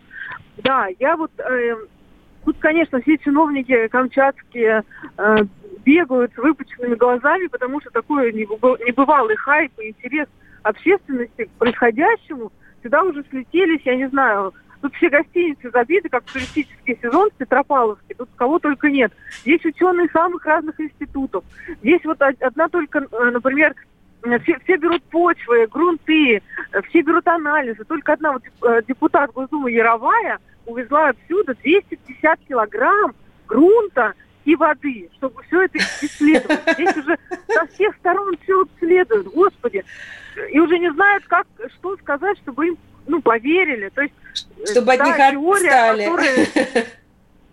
Да, 0.58 0.88
я 0.98 1.16
вот... 1.16 1.30
Э, 1.38 1.76
тут, 2.44 2.56
конечно, 2.58 3.00
все 3.02 3.16
чиновники 3.18 3.86
камчатские 3.88 4.82
э, 5.16 5.36
бегают 5.84 6.32
с 6.34 6.38
выпученными 6.38 6.96
глазами, 6.96 7.46
потому 7.46 7.80
что 7.80 7.90
такой 7.90 8.32
небывалый 8.32 9.36
хайп 9.36 9.72
и 9.78 9.90
интерес 9.90 10.26
общественности 10.64 11.44
к 11.44 11.50
происходящему. 11.58 12.50
Сюда 12.82 13.02
уже 13.02 13.22
слетелись, 13.30 13.82
я 13.84 13.94
не 13.94 14.08
знаю, 14.08 14.54
Тут 14.80 14.94
все 14.94 15.10
гостиницы 15.10 15.70
забиты, 15.70 16.08
как 16.08 16.24
туристический 16.24 16.98
сезон 17.02 17.30
в 17.30 17.34
Петропавловске. 17.34 18.14
Тут 18.14 18.30
кого 18.36 18.58
только 18.58 18.90
нет. 18.90 19.12
Здесь 19.42 19.64
ученые 19.64 20.08
самых 20.10 20.44
разных 20.44 20.80
институтов. 20.80 21.44
Здесь 21.82 22.02
вот 22.04 22.20
одна 22.22 22.68
только, 22.68 23.06
э, 23.10 23.30
например, 23.30 23.74
все, 24.42 24.58
все 24.64 24.76
берут 24.76 25.02
почвы, 25.04 25.66
грунты, 25.66 26.42
все 26.88 27.02
берут 27.02 27.26
анализы. 27.28 27.84
Только 27.84 28.14
одна 28.14 28.32
вот 28.32 28.42
э, 28.62 28.82
депутат 28.86 29.32
Госдумы 29.32 29.70
Яровая 29.70 30.38
увезла 30.66 31.08
отсюда 31.08 31.54
250 31.62 32.40
килограмм 32.48 33.14
грунта 33.46 34.14
и 34.44 34.56
воды, 34.56 35.10
чтобы 35.16 35.42
все 35.44 35.62
это 35.62 35.78
исследовать. 35.78 36.60
Здесь 36.74 36.96
уже 36.96 37.18
со 37.48 37.66
всех 37.68 37.94
сторон 37.96 38.34
все 38.42 38.62
обследуют, 38.62 39.26
господи. 39.28 39.84
И 40.50 40.58
уже 40.58 40.78
не 40.78 40.90
знают, 40.92 41.24
как, 41.26 41.46
что 41.74 41.96
сказать, 41.98 42.38
чтобы 42.38 42.68
им 42.68 42.78
ну, 43.10 43.22
поверили. 43.22 43.90
То 43.90 44.02
есть, 44.02 44.14
чтобы 44.70 44.94
от 44.94 45.04
них 45.04 45.16
теория, 45.16 45.68
отстали. 45.68 46.04
Которая, 46.04 46.86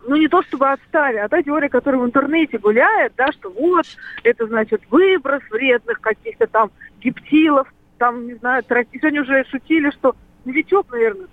ну 0.08 0.16
не 0.16 0.28
то 0.28 0.42
чтобы 0.44 0.70
отстали, 0.70 1.18
а 1.18 1.28
та 1.28 1.42
теория, 1.42 1.70
которая 1.70 2.02
в 2.02 2.06
интернете 2.06 2.58
гуляет, 2.58 3.14
да, 3.18 3.32
что 3.32 3.50
вот, 3.50 3.86
это 4.24 4.48
значит 4.48 4.82
выброс 4.90 5.42
вредных 5.50 6.00
каких-то 6.00 6.48
там 6.48 6.72
гептилов, 7.02 7.68
там, 7.98 8.28
не 8.28 8.36
знаю, 8.36 8.64
трати... 8.64 8.98
сегодня 9.00 9.22
уже 9.22 9.44
шутили, 9.46 9.92
что 9.92 10.16
новичок, 10.46 10.92
наверное, 10.92 11.28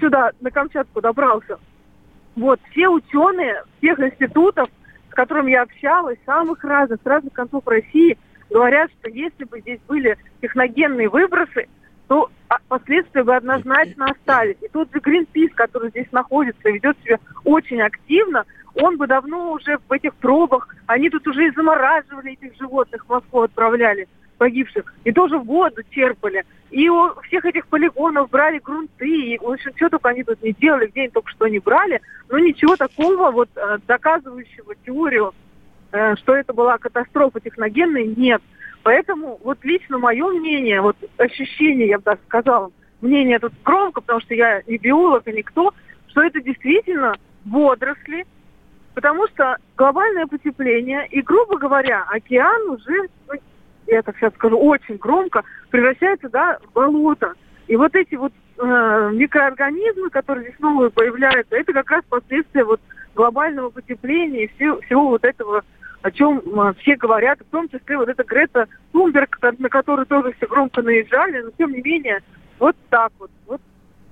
сюда, 0.00 0.32
на 0.40 0.50
Камчатку 0.50 1.00
добрался. 1.00 1.58
Вот, 2.34 2.60
все 2.70 2.88
ученые 2.88 3.62
всех 3.78 3.98
институтов, 4.00 4.68
с 5.10 5.14
которыми 5.14 5.52
я 5.52 5.62
общалась, 5.62 6.18
самых 6.26 6.62
разных, 6.64 7.00
с 7.02 7.06
разных 7.06 7.32
концов 7.32 7.66
России, 7.66 8.18
говорят, 8.50 8.90
что 9.00 9.08
если 9.08 9.44
бы 9.44 9.60
здесь 9.60 9.80
были 9.88 10.18
техногенные 10.42 11.08
выбросы, 11.08 11.66
то 12.08 12.30
последствия 12.68 13.24
бы 13.24 13.34
однозначно 13.34 14.06
остались. 14.06 14.56
И 14.60 14.68
тот 14.68 14.90
же 14.92 14.98
Greenpeace, 14.98 15.54
который 15.54 15.90
здесь 15.90 16.10
находится, 16.12 16.70
ведет 16.70 16.96
себя 17.02 17.18
очень 17.44 17.80
активно, 17.80 18.44
он 18.74 18.96
бы 18.96 19.06
давно 19.06 19.52
уже 19.52 19.78
в 19.88 19.92
этих 19.92 20.14
пробах, 20.14 20.74
они 20.86 21.08
тут 21.10 21.26
уже 21.26 21.46
и 21.46 21.50
замораживали 21.52 22.32
этих 22.32 22.56
животных, 22.58 23.04
в 23.04 23.08
Москву 23.08 23.42
отправляли, 23.42 24.06
погибших, 24.38 24.92
и 25.04 25.12
тоже 25.12 25.38
воду 25.38 25.82
черпали. 25.90 26.44
И 26.70 26.88
у 26.88 27.14
всех 27.22 27.44
этих 27.44 27.66
полигонов 27.68 28.28
брали 28.28 28.58
грунты, 28.58 29.08
и, 29.08 29.38
в 29.38 29.48
общем, 29.48 29.72
все 29.76 29.88
только 29.88 30.10
они 30.10 30.24
тут 30.24 30.42
не 30.42 30.52
делали, 30.52 30.88
где 30.88 31.02
они 31.02 31.10
только 31.10 31.30
что 31.30 31.46
не 31.46 31.58
брали, 31.58 32.00
но 32.28 32.38
ничего 32.38 32.76
такого 32.76 33.30
вот 33.30 33.48
э, 33.56 33.78
доказывающего 33.86 34.74
теорию, 34.84 35.32
э, 35.92 36.16
что 36.16 36.34
это 36.34 36.52
была 36.52 36.76
катастрофа 36.76 37.40
техногенная, 37.40 38.04
нет. 38.04 38.42
Поэтому 38.86 39.40
вот 39.42 39.58
лично 39.64 39.98
мое 39.98 40.28
мнение, 40.28 40.80
вот 40.80 40.96
ощущение, 41.18 41.88
я 41.88 41.98
бы 41.98 42.04
даже 42.04 42.20
сказала, 42.28 42.70
мнение 43.00 43.40
тут 43.40 43.52
громко, 43.64 44.00
потому 44.00 44.20
что 44.20 44.32
я 44.32 44.62
не 44.68 44.78
биолог 44.78 45.26
и 45.26 45.32
никто, 45.32 45.74
что 46.06 46.22
это 46.22 46.40
действительно 46.40 47.16
водоросли, 47.44 48.24
потому 48.94 49.26
что 49.26 49.56
глобальное 49.76 50.28
потепление, 50.28 51.04
и, 51.08 51.20
грубо 51.20 51.58
говоря, 51.58 52.04
океан 52.08 52.70
уже, 52.70 53.08
я 53.88 54.02
так 54.02 54.16
сейчас 54.18 54.32
скажу 54.34 54.56
очень 54.56 54.98
громко, 54.98 55.42
превращается 55.70 56.28
да, 56.28 56.60
в 56.62 56.72
болото. 56.72 57.32
И 57.66 57.74
вот 57.74 57.92
эти 57.96 58.14
вот 58.14 58.32
э, 58.56 59.10
микроорганизмы, 59.14 60.10
которые 60.10 60.44
здесь 60.44 60.60
новые 60.60 60.90
появляются, 60.90 61.56
это 61.56 61.72
как 61.72 61.90
раз 61.90 62.04
последствия 62.08 62.62
вот 62.62 62.80
глобального 63.16 63.70
потепления 63.70 64.44
и 64.44 64.50
все, 64.54 64.80
всего 64.82 65.08
вот 65.08 65.24
этого, 65.24 65.64
о 66.06 66.10
чем 66.12 66.38
э, 66.38 66.72
все 66.80 66.94
говорят, 66.94 67.40
в 67.40 67.50
том 67.50 67.68
числе 67.68 67.98
вот 67.98 68.08
эта 68.08 68.22
Грета 68.22 68.68
Тунберг, 68.92 69.40
на 69.58 69.68
которую 69.68 70.06
тоже 70.06 70.32
все 70.36 70.46
громко 70.46 70.80
наезжали, 70.80 71.40
но 71.40 71.50
тем 71.58 71.72
не 71.72 71.82
менее, 71.82 72.20
вот 72.60 72.76
так 72.90 73.10
вот. 73.18 73.28
вот. 73.48 73.60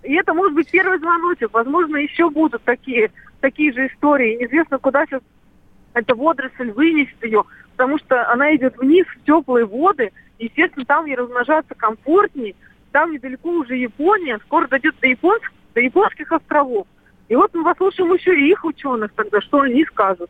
И 0.03 0.13
это 0.15 0.35
может 0.35 0.55
быть 0.55 0.69
первый 0.69 0.99
звоночек. 0.99 1.53
Возможно, 1.53 1.97
еще 1.99 2.31
будут 2.31 2.65
такие, 2.65 3.13
такие 3.41 3.73
же 3.73 3.87
истории. 3.87 4.37
Неизвестно, 4.41 4.79
куда 4.79 5.07
сейчас 5.07 5.23
эта 5.93 6.17
водоросль 6.17 6.73
вынесет 6.73 7.23
ее, 7.23 7.45
потому 7.77 7.99
что 7.99 8.29
она 8.29 8.53
идет 8.57 8.77
вниз 8.77 9.07
в 9.07 9.25
теплые 9.25 9.65
воды. 9.65 10.11
Естественно, 10.41 10.85
там 10.85 11.07
ей 11.07 11.15
размножаться 11.15 11.77
комфортнее. 11.77 12.57
Там 12.91 13.13
недалеко 13.13 13.51
уже 13.51 13.77
Япония, 13.77 14.41
скоро 14.47 14.67
дойдет 14.67 14.97
до, 15.01 15.07
японских, 15.07 15.53
до 15.75 15.81
японских 15.81 16.33
островов. 16.33 16.89
И 17.29 17.37
вот 17.37 17.55
мы 17.55 17.63
послушаем 17.63 18.13
еще 18.13 18.37
и 18.37 18.51
их 18.51 18.65
ученых 18.65 19.13
тогда, 19.13 19.41
что 19.41 19.61
они 19.61 19.85
скажут. 19.85 20.29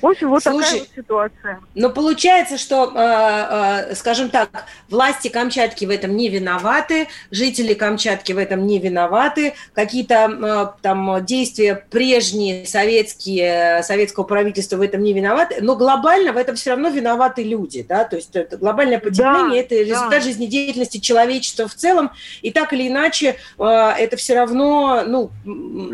В 0.00 0.06
общем, 0.06 0.28
вот 0.28 0.42
Слушай, 0.42 0.62
такая 0.62 0.78
вот 0.80 0.88
ситуация. 0.94 1.60
Но 1.74 1.90
получается, 1.90 2.58
что, 2.58 2.92
э, 2.94 3.90
э, 3.90 3.94
скажем 3.94 4.28
так, 4.28 4.50
власти 4.90 5.28
Камчатки 5.28 5.86
в 5.86 5.90
этом 5.90 6.16
не 6.16 6.28
виноваты, 6.28 7.08
жители 7.30 7.72
Камчатки 7.72 8.32
в 8.32 8.38
этом 8.38 8.66
не 8.66 8.78
виноваты, 8.78 9.54
какие-то 9.72 10.74
э, 10.74 10.82
там 10.82 11.24
действия 11.24 11.86
прежние 11.90 12.66
советские, 12.66 13.82
советского 13.82 14.24
правительства 14.24 14.76
в 14.76 14.82
этом 14.82 15.02
не 15.02 15.14
виноваты, 15.14 15.56
но 15.62 15.76
глобально 15.76 16.32
в 16.32 16.36
этом 16.36 16.56
все 16.56 16.70
равно 16.70 16.90
виноваты 16.90 17.42
люди, 17.42 17.82
да, 17.82 18.04
то 18.04 18.16
есть 18.16 18.36
это 18.36 18.58
глобальное 18.58 18.98
потепление, 18.98 19.62
да, 19.62 19.66
это 19.66 19.74
результат 19.76 20.10
да. 20.10 20.20
жизнедеятельности 20.20 20.98
человечества 20.98 21.68
в 21.68 21.74
целом, 21.74 22.10
и 22.42 22.50
так 22.50 22.74
или 22.74 22.88
иначе 22.88 23.36
э, 23.58 23.64
это 23.64 24.16
все 24.16 24.34
равно, 24.34 25.04
ну, 25.06 25.30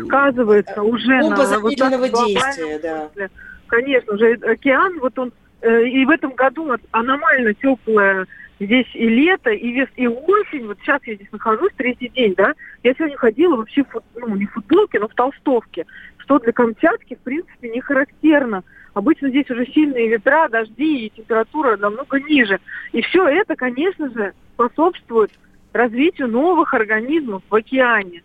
сказывается 0.07 0.81
уже 0.81 1.23
замедленного 1.23 2.07
вот 2.07 2.27
действия, 2.27 2.79
да 2.79 3.29
конечно 3.73 4.17
же, 4.17 4.33
океан, 4.33 4.99
вот 4.99 5.17
он 5.17 5.31
э, 5.61 5.87
и 5.87 6.05
в 6.05 6.09
этом 6.11 6.33
году 6.33 6.71
аномально 6.91 7.55
теплое 7.55 8.27
здесь 8.59 8.85
и 8.93 9.09
лето, 9.09 9.49
и 9.49 9.71
вес, 9.71 9.89
и 9.95 10.07
осень. 10.07 10.67
Вот 10.67 10.77
сейчас 10.81 11.01
я 11.05 11.15
здесь 11.15 11.31
нахожусь, 11.31 11.71
третий 11.75 12.09
день, 12.09 12.35
да. 12.37 12.53
Я 12.83 12.93
сегодня 12.93 13.17
ходила 13.17 13.55
вообще, 13.55 13.83
в, 13.83 14.01
ну, 14.15 14.35
не 14.35 14.45
в 14.45 14.51
футболке, 14.51 14.99
но 14.99 15.07
в 15.07 15.15
толстовке, 15.15 15.87
что 16.19 16.37
для 16.37 16.51
Камчатки, 16.51 17.15
в 17.15 17.19
принципе, 17.23 17.69
не 17.69 17.81
характерно. 17.81 18.63
Обычно 18.93 19.29
здесь 19.29 19.49
уже 19.49 19.65
сильные 19.65 20.07
ветра, 20.07 20.47
дожди 20.49 21.07
и 21.07 21.09
температура 21.09 21.75
намного 21.75 22.19
ниже. 22.19 22.59
И 22.91 23.01
все 23.01 23.27
это, 23.27 23.55
конечно 23.55 24.07
же, 24.11 24.33
способствует 24.53 25.31
развитию 25.73 26.27
новых 26.27 26.75
организмов 26.75 27.41
в 27.49 27.55
океане. 27.55 28.21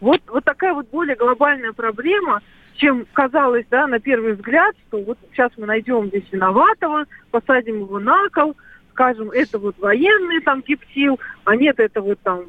Вот, 0.00 0.20
вот 0.26 0.44
такая 0.44 0.74
вот 0.74 0.90
более 0.90 1.16
глобальная 1.16 1.72
проблема, 1.72 2.42
чем 2.76 3.06
казалось, 3.12 3.66
да, 3.70 3.86
на 3.86 4.00
первый 4.00 4.34
взгляд, 4.34 4.74
что 4.88 5.02
вот 5.02 5.18
сейчас 5.30 5.50
мы 5.56 5.66
найдем 5.66 6.08
здесь 6.08 6.24
виноватого, 6.30 7.04
посадим 7.30 7.80
его 7.80 7.98
на 7.98 8.28
кол, 8.30 8.56
скажем, 8.92 9.30
это 9.30 9.58
вот 9.58 9.76
военный 9.78 10.40
там 10.40 10.62
гептил, 10.66 11.18
а 11.44 11.56
нет, 11.56 11.78
это 11.80 12.00
вот 12.00 12.18
там 12.22 12.44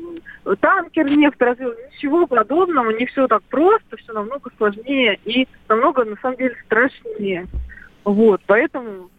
танкер 0.60 1.10
нефть 1.10 1.40
развил. 1.42 1.74
Ничего 1.94 2.28
подобного, 2.28 2.92
не 2.92 3.06
все 3.06 3.28
так 3.28 3.44
просто, 3.44 3.98
все 3.98 4.14
намного 4.14 4.50
сложнее 4.58 5.20
и 5.26 5.48
намного, 5.70 6.04
на 6.04 6.16
самом 6.22 6.38
деле, 6.38 6.56
страшнее. 6.66 7.48
Вот, 8.04 8.42
поэтому 8.46 9.10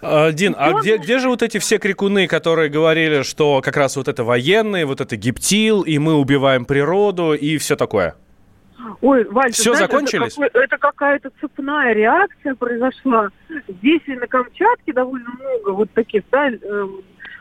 а, 0.00 0.30
Дин, 0.32 0.54
а 0.56 0.80
где, 0.80 0.98
где 0.98 1.18
же 1.18 1.28
вот 1.28 1.42
эти 1.42 1.58
все 1.58 1.78
крикуны, 1.78 2.26
которые 2.26 2.68
говорили, 2.68 3.22
что 3.22 3.60
как 3.60 3.76
раз 3.76 3.96
вот 3.96 4.08
это 4.08 4.24
военные, 4.24 4.86
вот 4.86 5.00
это 5.00 5.16
гептил, 5.16 5.82
и 5.82 5.98
мы 5.98 6.14
убиваем 6.14 6.64
природу, 6.64 7.34
и 7.34 7.58
все 7.58 7.76
такое? 7.76 8.14
Ой, 9.00 9.24
Валь, 9.24 9.52
Все 9.52 9.74
знаешь, 9.74 9.90
закончились? 9.90 10.38
Это, 10.38 10.58
это 10.58 10.78
какая-то 10.78 11.30
цепная 11.40 11.92
реакция 11.92 12.54
произошла. 12.54 13.28
Здесь 13.66 14.02
и 14.06 14.14
на 14.14 14.26
Камчатке 14.26 14.92
довольно 14.92 15.30
много 15.30 15.70
вот 15.70 15.90
таких, 15.92 16.22
да, 16.30 16.48
э, 16.50 16.86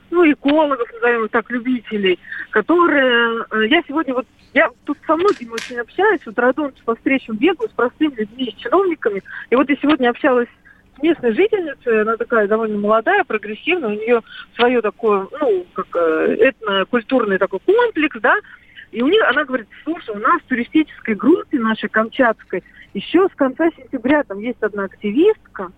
ну, 0.09 0.31
экологов, 0.31 0.91
назовем 0.93 1.29
так, 1.29 1.49
любителей, 1.51 2.19
которые... 2.51 3.45
Э, 3.51 3.67
я 3.67 3.81
сегодня 3.87 4.13
вот... 4.13 4.25
Я 4.53 4.69
тут 4.85 4.97
со 5.05 5.15
многими 5.15 5.51
очень 5.51 5.77
общаюсь, 5.77 6.21
вот 6.25 6.39
радуюсь 6.39 6.73
по 6.85 6.95
встречам 6.95 7.35
бегаю 7.35 7.69
с 7.69 7.73
простыми 7.73 8.15
людьми, 8.15 8.55
с 8.57 8.61
чиновниками. 8.61 9.21
И 9.49 9.55
вот 9.55 9.69
я 9.69 9.75
сегодня 9.75 10.09
общалась 10.09 10.47
с 10.97 11.01
местной 11.03 11.33
жительницей, 11.33 12.01
она 12.01 12.17
такая 12.17 12.47
довольно 12.47 12.77
молодая, 12.79 13.23
прогрессивная, 13.23 13.89
у 13.89 13.99
нее 13.99 14.21
свое 14.55 14.81
такое, 14.81 15.27
ну, 15.39 15.65
как 15.73 15.87
э, 15.95 16.37
этнокультурный 16.39 17.37
такой 17.37 17.59
комплекс, 17.59 18.17
да, 18.21 18.35
и 18.97 19.01
у 19.03 19.07
них, 19.09 19.21
она 19.29 19.45
говорит, 19.45 19.67
слушай, 19.83 20.09
у 20.15 20.19
нас 20.19 20.41
в 20.41 20.47
туристической 20.47 21.13
группе 21.13 21.59
нашей 21.59 21.87
камчатской 21.87 22.63
еще 22.95 23.27
с 23.27 23.35
конца 23.35 23.69
сентября 23.77 24.23
там 24.23 24.39
есть 24.39 24.57
одна 24.63 24.85
активистка, 24.85 25.71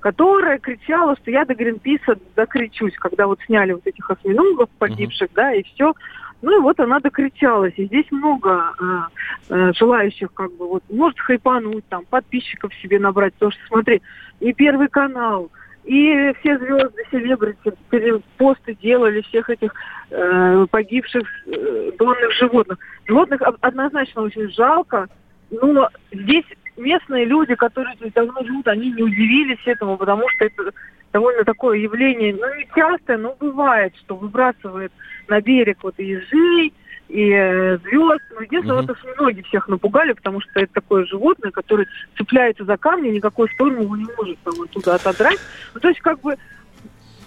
которая 0.00 0.58
кричала, 0.58 1.16
что 1.16 1.30
я 1.30 1.46
до 1.46 1.54
Гринписа 1.54 2.18
докричусь, 2.34 2.94
когда 2.96 3.28
вот 3.28 3.40
сняли 3.46 3.72
вот 3.72 3.86
этих 3.86 4.10
осьминогов 4.10 4.68
погибших, 4.78 5.30
uh-huh. 5.30 5.36
да, 5.36 5.54
и 5.54 5.62
все. 5.62 5.94
Ну 6.42 6.58
и 6.58 6.60
вот 6.60 6.78
она 6.78 7.00
докричалась. 7.00 7.72
И 7.78 7.86
здесь 7.86 8.10
много 8.10 8.74
э, 8.78 9.54
э, 9.54 9.72
желающих, 9.72 10.34
как 10.34 10.52
бы, 10.52 10.68
вот, 10.68 10.84
может 10.90 11.18
хайпануть, 11.18 11.88
там, 11.88 12.04
подписчиков 12.04 12.74
себе 12.74 12.98
набрать. 12.98 13.32
Потому 13.34 13.52
что, 13.52 13.60
смотри, 13.68 14.02
и 14.40 14.52
Первый 14.52 14.88
канал, 14.88 15.50
и 15.86 16.32
все 16.40 16.58
звезды, 16.58 17.02
селебрити 17.12 17.72
перепосты 17.90 18.74
делали 18.74 19.20
всех 19.22 19.48
этих 19.48 19.72
э, 20.10 20.66
погибших 20.68 21.22
э, 21.46 21.92
донных 21.96 22.32
животных. 22.32 22.78
Животных 23.06 23.40
однозначно 23.60 24.22
очень 24.22 24.50
жалко, 24.50 25.08
но 25.50 25.88
здесь 26.12 26.44
местные 26.76 27.24
люди, 27.24 27.54
которые 27.54 27.94
здесь 27.96 28.12
давно 28.12 28.44
живут, 28.44 28.66
они 28.66 28.90
не 28.90 29.02
удивились 29.04 29.64
этому, 29.64 29.96
потому 29.96 30.28
что 30.30 30.46
это 30.46 30.72
довольно 31.12 31.44
такое 31.44 31.78
явление, 31.78 32.34
ну 32.34 32.54
не 32.56 32.66
частое, 32.74 33.16
но 33.16 33.36
бывает, 33.38 33.94
что 33.98 34.16
выбрасывает 34.16 34.92
на 35.28 35.40
берег 35.40 35.78
вот 35.82 35.98
ежей, 35.98 36.72
и 37.08 37.30
э, 37.30 37.78
звезд. 37.78 38.22
Но 38.34 38.40
единственное, 38.40 38.80
угу. 38.80 38.86
вот 38.88 38.96
осьминоги 38.96 39.42
всех 39.42 39.68
напугали, 39.68 40.12
потому 40.12 40.40
что 40.40 40.50
это 40.60 40.72
такое 40.74 41.04
животное, 41.06 41.50
которое 41.50 41.86
цепляется 42.16 42.64
за 42.64 42.76
камни, 42.76 43.10
никакой 43.10 43.48
шторм 43.48 43.80
его 43.80 43.96
не 43.96 44.06
может 44.16 44.38
там 44.40 44.60
оттуда 44.60 44.94
отодрать. 44.94 45.38
Ну, 45.74 45.80
то 45.80 45.88
есть, 45.88 46.00
как 46.00 46.20
бы, 46.20 46.36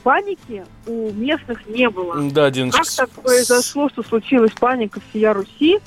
паники 0.03 0.65
у 0.85 1.11
местных 1.11 1.67
не 1.67 1.89
было. 1.89 2.29
Да, 2.31 2.49
Диночка. 2.49 2.81
Как 2.81 3.09
так 3.09 3.23
произошло, 3.23 3.89
что 3.89 4.03
случилась 4.03 4.51
паника 4.51 4.99
всея 5.09 5.33
Руси? 5.33 5.79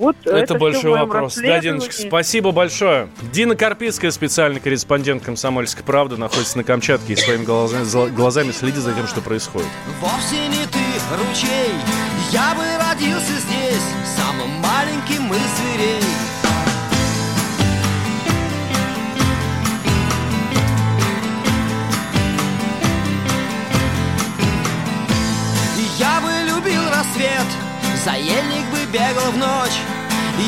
Вот 0.00 0.16
это, 0.24 0.34
это 0.34 0.54
большой 0.54 0.92
вопрос. 0.92 1.36
Да, 1.36 1.60
Диночка, 1.60 1.92
спасибо 1.92 2.52
большое. 2.52 3.08
Дина 3.34 3.54
Карпицкая, 3.54 4.10
специальный 4.10 4.58
корреспондент 4.58 5.22
«Комсомольской 5.22 5.84
правды», 5.84 6.16
находится 6.16 6.56
на 6.56 6.64
Камчатке 6.64 7.12
и 7.12 7.16
своими 7.16 7.44
глазами, 7.44 8.08
глазами 8.08 8.50
следит 8.52 8.80
за 8.80 8.94
тем, 8.94 9.06
что 9.06 9.20
происходит. 9.20 9.68
Вовсе 10.00 10.48
не 10.48 10.64
ты, 10.64 10.78
ручей, 11.18 11.74
я 12.32 12.54
бы 12.54 12.64
родился 12.82 13.34
здесь, 13.46 13.82
самым 14.16 14.48
маленьким 14.62 15.34
из 15.34 15.50
зверей. 15.58 16.00
Я 25.98 26.20
бы 26.22 26.30
любил 26.48 26.88
рассвет, 26.88 27.46
за 28.02 28.12
ельник 28.12 28.64
бы 28.70 28.79
бегал 28.92 29.30
в 29.30 29.36
ночь. 29.36 29.78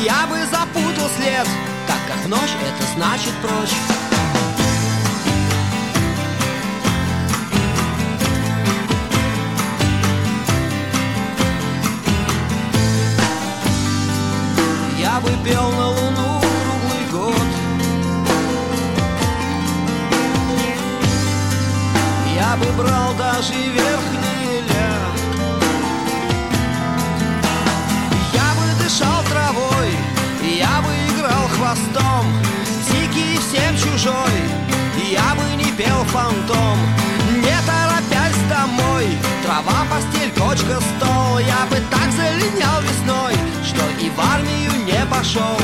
Я 0.03 0.25
бы 0.27 0.37
запутал 0.45 1.09
след 1.17 1.47
Так 1.87 1.99
как 2.07 2.27
ночь 2.27 2.55
это 2.61 2.83
значит 2.95 3.33
прочь. 3.41 3.73
Я 14.99 15.19
бы 15.19 15.29
пел 15.45 15.71
на 15.71 15.89
луну 15.89 16.41
круглый 16.41 17.05
год. 17.11 17.49
Я 22.35 22.57
бы 22.57 22.65
брал 22.81 23.13
даже 23.13 23.53
верхний 23.53 24.22
пошел. 45.23 45.57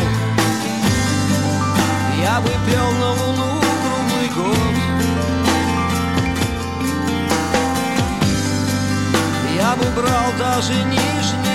Я 2.21 2.39
бы 2.39 2.49
пел 2.65 2.91
на 2.93 3.11
луну 3.11 3.61
круглый 3.83 4.29
год. 4.37 4.75
Я 9.57 9.75
бы 9.75 9.85
брал 9.97 10.31
даже 10.37 10.73
нижний 10.85 11.48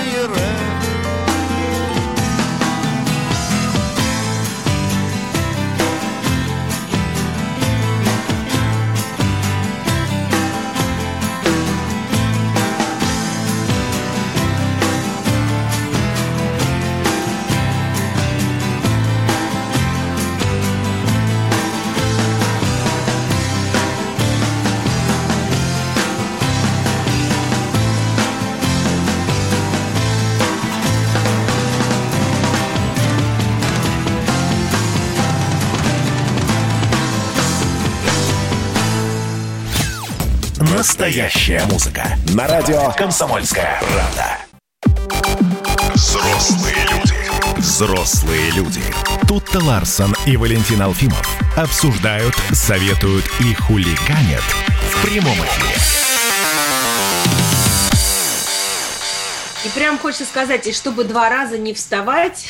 Настоящая 40.97 41.61
музыка. 41.65 42.17
На 42.33 42.47
радио 42.47 42.89
«Комсомольская 42.93 43.81
правда». 43.81 44.37
Взрослые 45.93 46.77
люди. 46.89 47.59
Взрослые 47.59 48.51
люди. 48.51 48.81
Тут-то 49.27 49.59
Ларсон 49.59 50.15
и 50.25 50.37
Валентин 50.37 50.81
Алфимов 50.81 51.27
обсуждают, 51.57 52.33
советуют 52.53 53.25
и 53.41 53.53
хулиганят 53.55 54.43
в 54.89 55.05
прямом 55.05 55.35
эфире. 55.35 56.04
И 59.65 59.69
прям 59.69 59.97
хочется 59.97 60.25
сказать, 60.25 60.67
и 60.67 60.73
чтобы 60.73 61.05
два 61.05 61.27
раза 61.27 61.57
не 61.57 61.73
вставать 61.73 62.45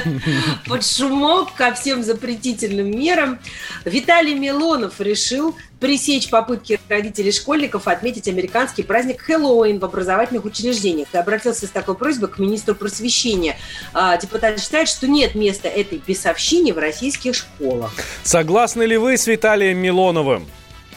под 0.66 0.86
шумок 0.86 1.52
ко 1.54 1.74
всем 1.74 2.02
запретительным 2.02 2.90
мерам, 2.98 3.38
Виталий 3.84 4.34
Милонов 4.34 4.98
решил 4.98 5.54
пресечь 5.80 6.30
попытки 6.30 6.80
родителей 6.88 7.30
школьников 7.30 7.86
отметить 7.88 8.26
американский 8.26 8.82
праздник 8.82 9.20
Хэллоуин 9.20 9.78
в 9.78 9.84
образовательных 9.84 10.46
учреждениях 10.46 11.08
и 11.12 11.18
обратился 11.18 11.66
с 11.66 11.70
такой 11.70 11.94
просьбой 11.94 12.30
к 12.30 12.38
министру 12.38 12.74
просвещения. 12.74 13.58
А, 13.92 14.16
депутат 14.16 14.58
считает, 14.58 14.88
что 14.88 15.06
нет 15.06 15.34
места 15.34 15.68
этой 15.68 16.00
бесовщине 16.06 16.72
в 16.72 16.78
российских 16.78 17.34
школах. 17.34 17.92
Согласны 18.22 18.84
ли 18.84 18.96
вы 18.96 19.18
с 19.18 19.26
Виталием 19.26 19.76
Милоновым? 19.76 20.46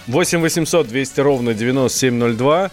8 0.07 0.39
800 0.39 0.87
200 0.87 1.19
ровно 1.19 1.53
9702. 1.53 2.71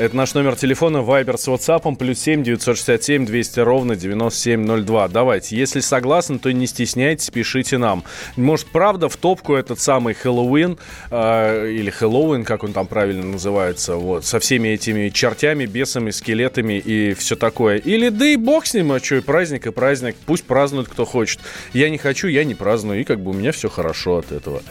Это 0.00 0.16
наш 0.16 0.32
номер 0.32 0.56
телефона, 0.56 1.02
Вайбер 1.02 1.36
с 1.36 1.46
WhatsApp, 1.46 1.94
плюс 1.96 2.18
7 2.20 2.42
967 2.42 3.26
200 3.26 3.60
ровно 3.60 3.96
9702. 3.96 5.08
Давайте, 5.08 5.58
если 5.58 5.80
согласны, 5.80 6.38
то 6.38 6.50
не 6.50 6.66
стесняйтесь, 6.66 7.28
пишите 7.28 7.76
нам. 7.76 8.04
Может, 8.34 8.68
правда, 8.68 9.10
в 9.10 9.18
топку 9.18 9.56
этот 9.56 9.78
самый 9.78 10.14
Хэллоуин, 10.14 10.78
э, 11.10 11.70
или 11.72 11.90
Хэллоуин, 11.90 12.44
как 12.44 12.64
он 12.64 12.72
там 12.72 12.86
правильно 12.86 13.26
называется, 13.26 13.96
вот, 13.96 14.24
со 14.24 14.40
всеми 14.40 14.68
этими 14.68 15.10
чертями, 15.10 15.66
бесами, 15.66 16.12
скелетами 16.12 16.78
и 16.78 17.12
все 17.12 17.36
такое. 17.36 17.76
Или 17.76 18.08
да 18.08 18.24
и 18.24 18.36
бог 18.36 18.64
с 18.64 18.72
ним, 18.72 18.92
а 18.92 19.00
что, 19.00 19.16
и 19.16 19.20
праздник, 19.20 19.66
и 19.66 19.70
праздник, 19.70 20.16
пусть 20.24 20.44
празднует 20.44 20.88
кто 20.88 21.04
хочет. 21.04 21.40
Я 21.74 21.90
не 21.90 21.98
хочу, 21.98 22.26
я 22.26 22.44
не 22.44 22.54
праздную, 22.54 23.02
и 23.02 23.04
как 23.04 23.20
бы 23.20 23.32
у 23.32 23.34
меня 23.34 23.52
все 23.52 23.68
хорошо 23.68 24.16
от 24.16 24.32
этого. 24.32 24.62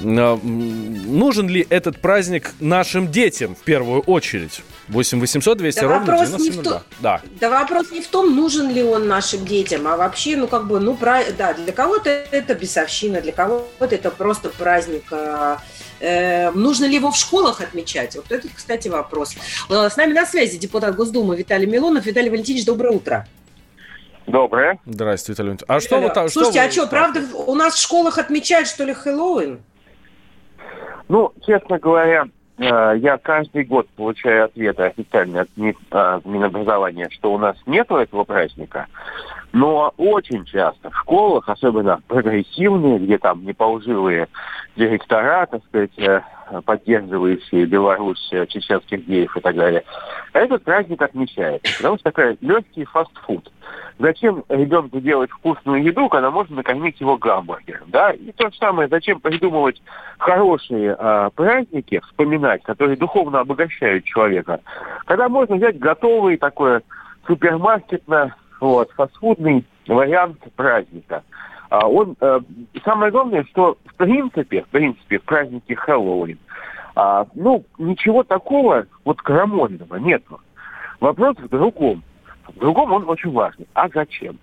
А, 0.00 0.38
нужен 0.40 1.48
ли 1.48 1.66
этот 1.70 1.98
праздник 1.98 2.52
нашим 2.60 3.10
детям 3.10 3.56
в 3.56 3.64
первую 3.64 4.02
очередь? 4.02 4.59
8 4.88 5.20
800 5.20 5.58
200 5.58 5.80
да 5.80 5.86
ровно 5.86 5.98
вопрос 6.00 6.28
9702. 6.28 6.52
не 6.54 6.60
в 6.60 6.62
том, 6.64 6.82
Да. 7.00 7.20
да 7.40 7.50
вопрос 7.50 7.90
не 7.92 8.00
в 8.00 8.08
том, 8.08 8.34
нужен 8.34 8.70
ли 8.72 8.82
он 8.82 9.06
нашим 9.08 9.44
детям, 9.44 9.86
а 9.86 9.96
вообще, 9.96 10.36
ну 10.36 10.46
как 10.48 10.66
бы, 10.66 10.80
ну 10.80 10.94
про, 10.96 11.20
да, 11.38 11.54
для 11.54 11.72
кого-то 11.72 12.10
это 12.10 12.54
бесовщина, 12.54 13.20
для 13.20 13.32
кого-то 13.32 13.94
это 13.94 14.10
просто 14.10 14.48
праздник. 14.50 15.04
Э, 15.12 15.56
э, 16.00 16.50
нужно 16.52 16.86
ли 16.86 16.94
его 16.96 17.10
в 17.12 17.16
школах 17.16 17.60
отмечать? 17.60 18.16
Вот 18.16 18.30
это, 18.32 18.48
кстати, 18.54 18.88
вопрос. 18.88 19.34
Э, 19.68 19.88
С 19.88 19.96
нами 19.96 20.12
на 20.12 20.26
связи 20.26 20.58
депутат 20.58 20.96
Госдумы 20.96 21.36
Виталий 21.36 21.66
Милонов. 21.66 22.04
Виталий 22.06 22.30
Валентинович, 22.30 22.64
доброе 22.64 22.90
утро. 22.96 23.26
Доброе. 24.26 24.78
Здравствуйте, 24.86 25.32
Виталий 25.42 25.48
Валентинович. 25.50 25.84
А 25.84 25.86
что 25.86 26.00
вы 26.00 26.08
там? 26.14 26.28
Слушайте, 26.28 26.60
вы- 26.60 26.66
а 26.66 26.70
что, 26.70 26.86
правда, 26.86 27.20
у 27.46 27.54
нас 27.54 27.74
в 27.74 27.80
школах 27.82 28.18
отмечают, 28.18 28.68
что 28.68 28.84
ли, 28.84 28.92
Хэллоуин? 28.94 29.60
Ну, 31.08 31.32
честно 31.44 31.78
говоря, 31.78 32.24
э, 32.24 32.28
я 32.66 33.18
каждый 33.18 33.64
год 33.64 33.88
получаю 33.96 34.44
ответы 34.44 34.82
официальные 34.84 35.42
от 35.42 35.48
Ми- 35.56 35.76
э, 35.90 36.20
Минобразования, 36.24 37.08
что 37.10 37.32
у 37.32 37.38
нас 37.38 37.56
нету 37.66 37.96
этого 37.96 38.24
праздника. 38.24 38.86
Но 39.52 39.92
очень 39.96 40.44
часто 40.44 40.90
в 40.90 40.96
школах, 40.96 41.48
особенно 41.48 42.00
прогрессивные, 42.06 42.98
где 42.98 43.18
там 43.18 43.44
неполжилые 43.44 44.28
директора, 44.76 45.46
так 45.46 45.64
сказать, 45.64 45.98
э, 45.98 46.20
поддерживающие 46.64 47.66
Беларусь, 47.66 48.28
э, 48.32 48.46
чеченских 48.46 49.06
геев 49.06 49.36
и 49.36 49.40
так 49.40 49.56
далее, 49.56 49.84
этот 50.32 50.64
праздник 50.64 51.00
отмечается. 51.02 51.76
Потому 51.76 51.96
что 51.96 52.10
такой 52.10 52.36
легкий 52.40 52.84
фастфуд. 52.84 53.50
Зачем 53.98 54.44
ребенку 54.48 55.00
делать 55.00 55.30
вкусную 55.30 55.82
еду, 55.82 56.08
когда 56.08 56.30
можно 56.30 56.56
накормить 56.56 57.00
его 57.00 57.16
гамбургером, 57.18 57.90
да? 57.90 58.10
И 58.12 58.32
то 58.32 58.50
же 58.50 58.56
самое, 58.56 58.88
зачем 58.88 59.20
придумывать 59.20 59.80
хорошие 60.18 60.96
э, 60.98 61.30
праздники, 61.34 62.00
вспоминать, 62.00 62.62
которые 62.62 62.96
духовно 62.96 63.40
обогащают 63.40 64.04
человека, 64.04 64.60
когда 65.04 65.28
можно 65.28 65.56
взять 65.56 65.78
готовый 65.78 66.36
такой 66.36 66.80
супермаркетно 67.26 68.34
вот, 68.60 68.90
фастфудный 68.92 69.64
вариант 69.86 70.38
праздника. 70.56 71.22
А 71.70 71.88
он, 71.88 72.16
э, 72.20 72.40
самое 72.84 73.12
главное, 73.12 73.44
что 73.44 73.78
в 73.86 73.94
принципе, 73.94 74.62
в 74.62 74.68
принципе, 74.68 75.18
в 75.18 75.22
празднике 75.22 75.76
Хэллоуин, 75.76 76.38
а, 76.96 77.26
ну, 77.34 77.64
ничего 77.78 78.24
такого 78.24 78.86
вот 79.04 79.22
крамольного 79.22 79.96
нету. 79.96 80.40
Вопрос 80.98 81.36
в 81.38 81.48
другом. 81.48 82.02
В 82.48 82.58
другом 82.58 82.92
он 82.92 83.08
очень 83.08 83.30
важный. 83.30 83.68
А 83.74 83.88
зачем? 83.88 84.38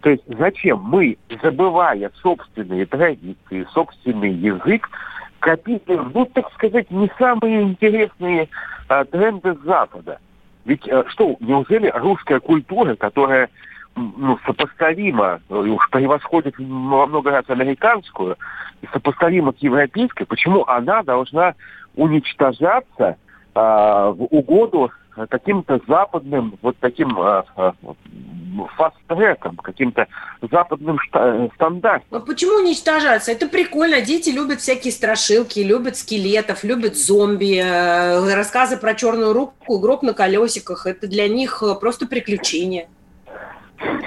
То 0.00 0.10
есть 0.10 0.24
зачем 0.26 0.80
мы, 0.82 1.16
забывая 1.42 2.10
собственные 2.20 2.86
традиции, 2.86 3.66
собственный 3.72 4.32
язык, 4.32 4.90
копируем, 5.38 6.10
ну, 6.12 6.26
так 6.26 6.52
сказать, 6.54 6.90
не 6.90 7.10
самые 7.18 7.62
интересные 7.62 8.48
а, 8.88 9.04
тренды 9.04 9.56
Запада? 9.64 10.18
Ведь 10.64 10.88
э, 10.88 11.04
что, 11.08 11.36
неужели 11.40 11.90
русская 11.94 12.40
культура, 12.40 12.96
которая 12.96 13.48
ну, 13.96 14.38
сопоставима, 14.46 15.40
э, 15.48 15.62
и 15.66 15.70
уж 15.70 15.88
превосходит 15.90 16.54
во 16.58 17.06
много 17.06 17.30
раз 17.30 17.44
американскую, 17.48 18.36
сопоставима 18.92 19.52
с 19.52 19.62
европейской, 19.62 20.24
почему 20.24 20.64
она 20.66 21.02
должна 21.02 21.54
уничтожаться 21.94 23.16
а, 23.54 24.10
в 24.10 24.24
угоду 24.24 24.90
каким-то 25.30 25.80
западным, 25.86 26.58
вот 26.60 26.76
таким 26.80 27.16
а, 27.18 27.44
а, 27.56 27.72
фаст-треком, 28.76 29.56
каким-то 29.56 30.08
западным 30.50 30.98
шта- 30.98 31.52
стандартом? 31.54 32.08
Ну 32.10 32.20
почему 32.20 32.56
уничтожаться? 32.56 33.30
Это 33.30 33.48
прикольно. 33.48 34.00
Дети 34.00 34.30
любят 34.30 34.60
всякие 34.60 34.92
страшилки, 34.92 35.60
любят 35.60 35.96
скелетов, 35.96 36.64
любят 36.64 36.96
зомби, 36.96 37.62
э, 37.64 38.34
рассказы 38.34 38.76
про 38.76 38.94
черную 38.94 39.32
руку, 39.32 39.78
гроб 39.78 40.02
на 40.02 40.14
колесиках. 40.14 40.86
Это 40.86 41.06
для 41.06 41.28
них 41.28 41.62
э, 41.62 41.74
просто 41.80 42.06
приключение. 42.06 42.88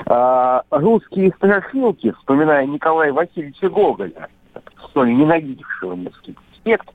А, 0.06 0.63
русские 0.71 1.32
страшилки, 1.32 2.12
вспоминая 2.19 2.65
Николая 2.65 3.13
Васильевича 3.13 3.69
Гоголя, 3.69 4.30
столь 4.89 5.15
ненавидевшего 5.15 5.95
русский 5.95 6.36
аспект, 6.53 6.88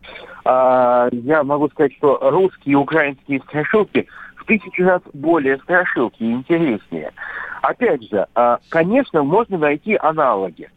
я 0.44 1.42
могу 1.44 1.68
сказать, 1.68 1.94
что 1.94 2.18
русские 2.30 2.72
и 2.72 2.76
украинские 2.76 3.40
страшилки 3.40 4.08
в 4.36 4.44
тысячу 4.44 4.84
раз 4.84 5.02
более 5.12 5.58
страшилки 5.58 6.22
и 6.22 6.32
интереснее. 6.32 7.12
Опять 7.62 8.02
же, 8.10 8.26
а, 8.34 8.58
конечно, 8.70 9.22
можно 9.22 9.56
найти 9.56 9.96
аналоги. 9.96 10.68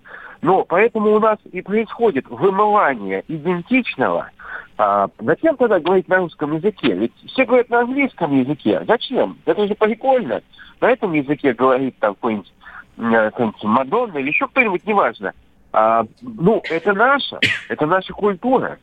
Но 0.41 0.63
поэтому 0.63 1.15
у 1.15 1.19
нас 1.19 1.39
и 1.51 1.61
происходит 1.61 2.27
вымывание 2.29 3.23
идентичного 3.27 4.29
А 4.77 5.07
зачем 5.19 5.57
тогда 5.57 5.79
говорить 5.79 6.07
на 6.07 6.17
русском 6.17 6.53
языке? 6.55 6.93
Ведь 6.93 7.13
все 7.25 7.45
говорят 7.45 7.69
на 7.69 7.79
английском 7.79 8.31
языке. 8.37 8.83
Зачем? 8.87 9.39
Это 9.45 9.67
же 9.67 9.73
прикольно. 9.73 10.43
На 10.81 10.91
этом 10.91 11.13
языке 11.13 11.53
говорит 11.53 11.95
там 11.99 12.15
какой-нибудь, 12.15 12.53
э, 12.97 13.31
Мадонна 13.63 14.17
или 14.17 14.29
еще 14.29 14.47
кто-нибудь, 14.47 14.85
неважно. 14.85 15.33
А, 15.71 16.05
ну, 16.21 16.61
это 16.69 16.93
наша, 16.93 17.39
это 17.69 17.85
наша 17.85 18.13
культура. 18.13 18.79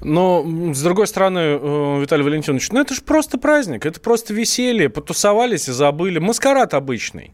Но, 0.00 0.44
с 0.72 0.82
другой 0.82 1.06
стороны, 1.06 1.38
э, 1.38 2.00
Виталий 2.00 2.24
Валентинович, 2.24 2.70
ну 2.72 2.80
это 2.80 2.94
же 2.94 3.02
просто 3.02 3.38
праздник, 3.38 3.86
это 3.86 4.00
просто 4.00 4.34
веселье, 4.34 4.88
потусовались 4.88 5.68
и 5.68 5.72
забыли. 5.72 6.18
Маскарад 6.18 6.74
обычный. 6.74 7.32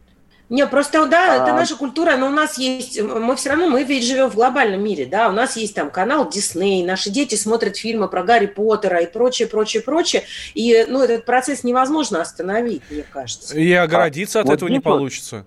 Не, 0.49 0.67
просто, 0.67 1.07
да, 1.07 1.35
это 1.35 1.53
а. 1.53 1.55
наша 1.55 1.75
культура, 1.75 2.17
но 2.17 2.27
у 2.27 2.31
нас 2.31 2.59
есть, 2.59 3.01
мы 3.01 3.35
все 3.35 3.49
равно, 3.49 3.67
мы 3.67 3.83
ведь 3.83 4.05
живем 4.05 4.29
в 4.29 4.35
глобальном 4.35 4.83
мире, 4.83 5.05
да, 5.05 5.29
у 5.29 5.31
нас 5.31 5.57
есть 5.57 5.73
там 5.73 5.89
канал 5.89 6.29
Дисней, 6.29 6.85
наши 6.85 7.09
дети 7.09 7.33
смотрят 7.35 7.77
фильмы 7.77 8.07
про 8.07 8.23
Гарри 8.23 8.45
Поттера 8.45 8.99
и 8.99 9.11
прочее, 9.11 9.47
прочее, 9.47 9.81
прочее, 9.81 10.23
и, 10.53 10.85
ну, 10.87 11.01
этот 11.01 11.25
процесс 11.25 11.63
невозможно 11.63 12.21
остановить, 12.21 12.83
мне 12.91 13.03
кажется. 13.03 13.57
И 13.57 13.73
оградиться 13.73 14.39
а, 14.39 14.41
от 14.41 14.47
вот 14.47 14.53
этого 14.55 14.69
не 14.69 14.79
получится. 14.79 15.45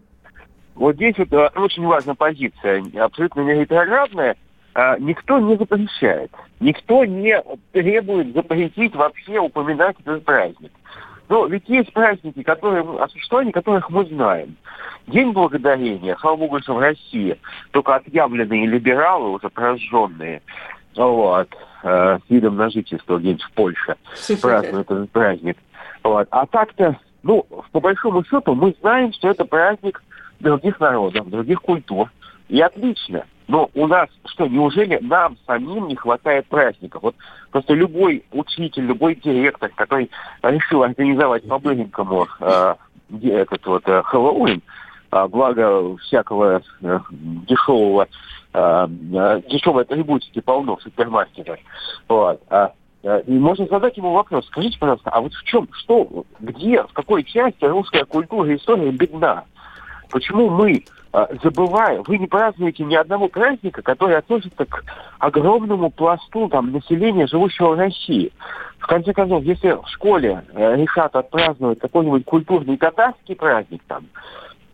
Вот 0.75 0.97
здесь 0.97 1.17
вот 1.19 1.33
э, 1.33 1.51
очень 1.57 1.85
важная 1.85 2.15
позиция, 2.15 2.85
абсолютно 3.01 3.41
не 3.43 3.55
ретроградная, 3.55 4.37
а, 4.75 4.99
никто 4.99 5.39
не 5.39 5.57
запрещает, 5.57 6.31
никто 6.61 7.05
не 7.05 7.41
требует 7.73 8.33
запретить 8.35 8.95
вообще 8.95 9.39
упоминать 9.39 9.97
этот 10.05 10.25
праздник. 10.25 10.73
Но 11.29 11.47
ведь 11.47 11.69
есть 11.69 11.93
праздники, 11.93 12.43
которые, 12.43 12.83
о 12.83 13.09
существовании 13.09 13.53
которых 13.53 13.91
мы 13.91 14.05
знаем. 14.07 14.57
День 15.07 15.33
Благодарения, 15.33 16.17
слава 16.21 16.37
богу, 16.37 16.61
что 16.61 16.75
в 16.75 16.79
России 16.79 17.39
только 17.71 17.97
отъявленные 17.97 18.67
либералы, 18.67 19.31
уже 19.31 19.49
прожженные, 19.49 20.43
вот, 20.97 21.49
э, 21.83 22.19
с 22.19 22.31
видом 22.31 22.57
на 22.57 22.71
жительство 22.71 23.19
где-нибудь 23.19 23.43
в 23.43 23.53
Польше 23.53 23.97
празднуют 24.41 24.91
этот 24.91 25.11
праздник. 25.11 25.57
Вот. 26.03 26.27
А 26.31 26.47
так-то, 26.47 26.99
ну, 27.23 27.47
по 27.73 27.81
большому 27.81 28.25
счету, 28.25 28.55
мы 28.55 28.75
знаем, 28.81 29.13
что 29.13 29.29
это 29.29 29.45
праздник 29.45 30.03
других 30.41 30.81
народов, 30.81 31.29
других 31.29 31.61
культур. 31.61 32.11
И 32.49 32.61
отлично. 32.61 33.25
Но 33.49 33.71
у 33.75 33.87
нас 33.87 34.09
что, 34.27 34.47
неужели 34.47 34.99
нам 35.01 35.37
самим 35.47 35.89
не 35.89 35.97
хватает 35.97 36.47
праздников? 36.47 37.03
Вот 37.03 37.17
просто 37.51 37.73
любой 37.73 38.23
учитель, 38.31 38.85
любой 38.85 39.15
директор, 39.15 39.71
который 39.75 40.11
решил 40.43 40.83
организовать 40.83 41.49
по-быренькому 41.49 42.29
э, 42.41 42.75
этот 43.23 43.67
вот 43.67 43.89
э, 43.89 44.03
Хэллоуин, 44.05 44.63
э, 45.11 45.27
благо 45.29 45.97
всякого 45.97 46.63
э, 46.83 46.99
дешевого 47.11 48.07
э, 48.53 48.89
э, 49.15 49.43
дешевой 49.51 49.85
атрибутики 49.85 50.41
полно 50.41 50.77
в 50.77 50.83
супермаркетах. 50.83 51.59
Вот. 52.07 52.43
А, 52.51 52.73
э, 53.03 53.23
и 53.27 53.33
можно 53.33 53.67
задать 53.67 53.97
ему 53.97 54.13
вопрос, 54.13 54.47
скажите, 54.49 54.79
пожалуйста, 54.79 55.09
а 55.09 55.23
вот 55.23 55.33
в 55.33 55.43
чем, 55.45 55.69
что, 55.73 56.27
где, 56.39 56.83
в 56.83 56.93
какой 56.93 57.25
части 57.25 57.65
русская 57.65 58.05
культура 58.05 58.51
и 58.51 58.57
история 58.57 58.91
бедна? 58.91 59.45
Почему 60.11 60.51
мы 60.51 60.85
а, 61.13 61.29
забываем, 61.43 62.03
вы 62.07 62.19
не 62.19 62.27
празднуете 62.27 62.85
ни 62.85 62.95
одного 62.95 63.29
праздника, 63.29 63.83
который 63.83 64.17
относится 64.17 64.67
к 64.67 64.85
огромному 65.19 65.91
пласту 65.91 66.49
там, 66.49 66.73
населения, 66.73 67.27
живущего 67.27 67.71
в 67.71 67.79
России. 67.79 68.33
В 68.79 68.87
конце 68.87 69.13
концов, 69.13 69.43
если 69.43 69.71
в 69.71 69.89
школе 69.89 70.45
э, 70.53 70.77
решат 70.77 71.17
отпраздновать 71.17 71.79
какой-нибудь 71.81 72.25
культурный 72.25 72.77
татарский 72.77 73.35
праздник, 73.35 73.83
там, 73.89 74.07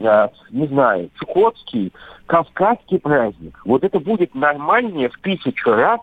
э, 0.00 0.28
не 0.50 0.66
знаю, 0.66 1.08
чукотский, 1.18 1.92
кавказский 2.26 2.98
праздник, 2.98 3.60
вот 3.64 3.84
это 3.84 3.98
будет 4.00 4.34
нормальнее 4.34 5.08
в 5.08 5.18
тысячу 5.18 5.70
раз, 5.70 6.00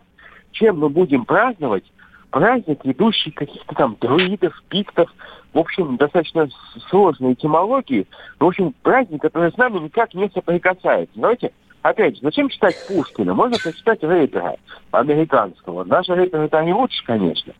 чем 0.51 0.79
мы 0.79 0.89
будем 0.89 1.25
праздновать 1.25 1.83
праздник, 2.31 2.83
ведущий 2.83 3.31
каких-то 3.31 3.75
там 3.75 3.97
друидов, 3.99 4.53
пиктов, 4.69 5.13
в 5.53 5.59
общем, 5.59 5.97
достаточно 5.97 6.49
сложной 6.89 7.33
этимологии. 7.33 8.07
В 8.39 8.45
общем, 8.45 8.73
праздник, 8.81 9.21
который 9.21 9.51
с 9.51 9.57
нами 9.57 9.79
никак 9.79 10.13
не 10.13 10.29
соприкасается. 10.29 11.13
Знаете, 11.13 11.51
опять 11.81 12.15
же, 12.15 12.21
зачем 12.21 12.49
читать 12.49 12.75
Пушкина? 12.87 13.33
Можно 13.33 13.57
прочитать 13.61 14.01
рэпера 14.01 14.55
американского. 14.91 15.83
Наши 15.83 16.15
рэперы 16.15 16.45
это 16.45 16.63
не 16.63 16.73
лучше, 16.73 17.05
конечно. 17.05 17.53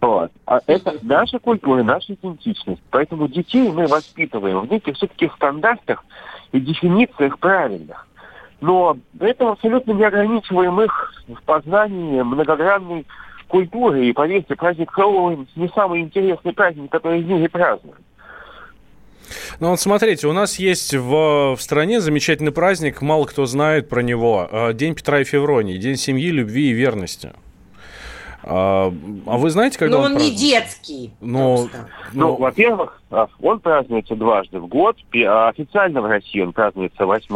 Вот. 0.00 0.30
А 0.46 0.60
это 0.66 0.94
наша 1.02 1.38
культура, 1.38 1.82
наша 1.82 2.12
идентичность. 2.12 2.82
Поэтому 2.90 3.28
детей 3.28 3.70
мы 3.72 3.86
воспитываем 3.86 4.60
в 4.60 4.70
неких 4.70 4.96
все-таки 4.96 5.30
стандартах 5.36 6.04
и 6.52 6.60
дефинициях 6.60 7.38
правильных. 7.38 8.06
Но 8.60 8.96
это 9.20 9.52
абсолютно 9.52 9.92
не 9.92 10.04
ограничиваем 10.04 10.80
их 10.80 11.14
в 11.28 11.42
познании 11.44 12.20
многогранной 12.22 13.06
культуры. 13.48 14.06
И 14.06 14.12
поверьте, 14.12 14.54
праздник 14.54 14.90
Хэллоуин 14.92 15.48
не 15.56 15.68
самый 15.68 16.02
интересный 16.02 16.52
праздник, 16.52 16.90
который 16.90 17.22
в 17.22 17.26
мире 17.26 17.48
празднуют. 17.48 17.98
Ну 19.60 19.70
вот 19.70 19.80
смотрите, 19.80 20.26
у 20.26 20.32
нас 20.32 20.58
есть 20.58 20.94
в, 20.94 21.56
в 21.56 21.58
стране 21.60 22.00
замечательный 22.00 22.52
праздник, 22.52 23.02
мало 23.02 23.26
кто 23.26 23.46
знает 23.46 23.88
про 23.88 24.02
него. 24.02 24.48
А, 24.50 24.72
День 24.72 24.94
Петра 24.94 25.20
и 25.20 25.24
Февронии, 25.24 25.76
День 25.76 25.96
семьи, 25.96 26.28
любви 26.28 26.70
и 26.70 26.72
верности. 26.72 27.32
А, 28.42 28.92
а 29.26 29.36
вы 29.36 29.50
знаете, 29.50 29.78
когда 29.78 29.98
Но 29.98 30.04
он, 30.04 30.16
он 30.16 30.22
не 30.22 30.30
детский. 30.30 31.12
Но, 31.20 31.64
ну, 31.64 31.70
ну, 32.12 32.36
во-первых, 32.36 33.02
а, 33.10 33.28
он 33.42 33.60
празднуется 33.60 34.14
дважды 34.14 34.60
в 34.60 34.66
год. 34.66 34.96
Официально 35.12 36.00
в 36.00 36.06
России 36.06 36.40
он 36.40 36.52
празднуется 36.52 37.04
8 37.04 37.34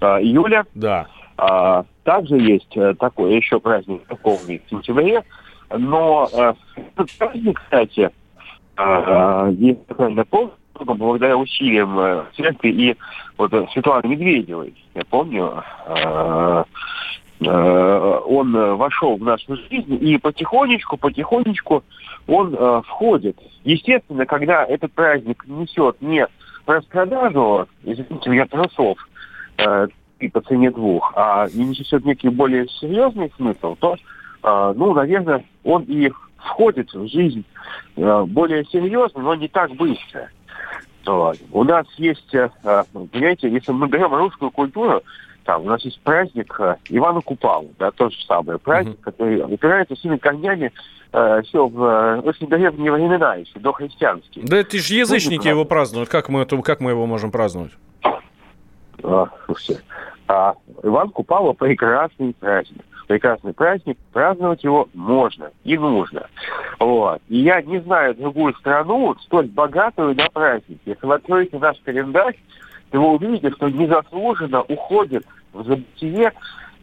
июля. 0.00 0.66
Да. 0.74 1.08
А, 1.36 1.84
также 2.04 2.36
есть 2.36 2.76
э, 2.76 2.94
такой 2.94 3.34
еще 3.34 3.58
праздник 3.58 4.02
церковный 4.06 4.62
в 4.64 4.70
сентябре, 4.70 5.24
но 5.70 6.28
э, 6.32 6.54
этот 6.76 7.10
праздник, 7.18 7.60
кстати, 7.60 8.10
э, 8.76 9.54
если 9.58 9.94
правильно 9.94 10.24
помню, 10.24 10.52
благодаря 10.78 11.36
усилиям 11.36 11.98
э, 11.98 12.24
церкви 12.36 12.68
и 12.68 12.96
вот 13.38 13.52
э, 13.52 13.66
Светланы 13.72 14.06
Медведевой, 14.08 14.74
я 14.94 15.02
помню, 15.08 15.62
э, 15.86 16.64
э, 17.40 18.20
он 18.26 18.76
вошел 18.76 19.16
в 19.16 19.22
нашу 19.22 19.56
жизнь 19.56 19.98
и 20.00 20.18
потихонечку, 20.18 20.96
потихонечку 20.96 21.82
он 22.26 22.54
э, 22.54 22.82
входит. 22.86 23.38
Естественно, 23.64 24.26
когда 24.26 24.64
этот 24.64 24.92
праздник 24.92 25.44
несет 25.46 26.00
не 26.00 26.26
распродажу, 26.66 27.66
извините 27.82 28.30
меня, 28.30 28.46
трусов, 28.46 28.98
э, 29.58 29.88
и 30.18 30.28
по 30.28 30.40
цене 30.40 30.70
двух, 30.70 31.12
а 31.16 31.46
и 31.52 31.64
несет 31.64 32.04
некий 32.04 32.28
более 32.28 32.68
серьезный 32.68 33.32
смысл, 33.36 33.76
то, 33.76 33.96
э, 34.42 34.74
ну, 34.76 34.94
наверное, 34.94 35.44
он 35.64 35.82
и 35.84 36.10
входит 36.36 36.92
в 36.92 37.06
жизнь 37.08 37.44
э, 37.96 38.24
более 38.26 38.64
серьезно, 38.66 39.22
но 39.22 39.34
не 39.34 39.48
так 39.48 39.72
быстро. 39.72 40.28
Вот. 41.06 41.38
У 41.52 41.64
нас 41.64 41.86
есть, 41.96 42.34
э, 42.34 42.48
понимаете, 42.92 43.50
если 43.50 43.72
мы 43.72 43.88
берем 43.88 44.14
русскую 44.14 44.50
культуру, 44.50 45.02
там 45.44 45.62
у 45.62 45.66
нас 45.66 45.84
есть 45.84 46.00
праздник 46.00 46.54
э, 46.58 46.76
Ивана 46.88 47.20
Купалу, 47.20 47.70
да, 47.78 47.90
тот 47.90 48.12
же 48.12 48.24
самый 48.24 48.58
праздник, 48.58 48.96
mm-hmm. 48.96 49.02
который 49.02 49.42
опирается 49.42 49.94
всеми 49.94 50.16
корнями 50.16 50.72
э, 51.12 51.42
все 51.44 51.66
в 51.66 51.82
э, 51.82 52.20
очень 52.20 52.48
древние 52.48 52.90
времена 52.90 53.34
еще, 53.34 53.58
до 53.58 53.72
христианские. 53.72 54.46
Да 54.46 54.56
это 54.56 54.78
же 54.78 54.94
язычники 54.94 55.46
его 55.46 55.64
празднуют, 55.64 56.08
как 56.08 56.28
мы, 56.28 56.40
это, 56.42 56.56
как 56.62 56.80
мы 56.80 56.92
его 56.92 57.06
можем 57.06 57.30
праздновать? 57.30 57.72
А, 59.04 59.28
слушайте, 59.44 59.82
а 60.28 60.54
Иван 60.82 61.10
Купала 61.10 61.52
прекрасный 61.52 62.34
праздник. 62.34 62.82
Прекрасный 63.06 63.52
праздник, 63.52 63.98
праздновать 64.12 64.64
его 64.64 64.88
можно 64.94 65.50
и 65.62 65.76
нужно. 65.76 66.26
Вот. 66.80 67.20
И 67.28 67.38
я 67.38 67.60
не 67.60 67.80
знаю 67.80 68.14
другую 68.14 68.54
страну, 68.54 69.14
столь 69.20 69.48
богатую 69.48 70.16
на 70.16 70.28
праздники. 70.30 70.80
Если 70.86 71.06
вы 71.06 71.14
откроете 71.14 71.58
наш 71.58 71.78
календарь, 71.84 72.36
то 72.90 73.00
вы 73.00 73.16
увидите, 73.16 73.50
что 73.50 73.68
незаслуженно 73.68 74.62
уходят 74.62 75.24
в 75.52 75.64
забытие 75.64 76.32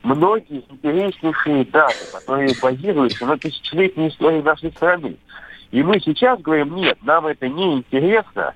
многие 0.04 0.64
интереснейшие 0.70 1.66
даты, 1.66 2.06
которые 2.12 2.54
базируются 2.62 3.26
на 3.26 3.38
тысячелетней 3.38 4.10
истории 4.10 4.42
нашей 4.42 4.72
страны. 4.72 5.18
И 5.72 5.82
мы 5.82 6.00
сейчас 6.02 6.40
говорим, 6.40 6.76
нет, 6.76 7.00
нам 7.02 7.26
это 7.26 7.48
не 7.48 7.78
интересно, 7.78 8.54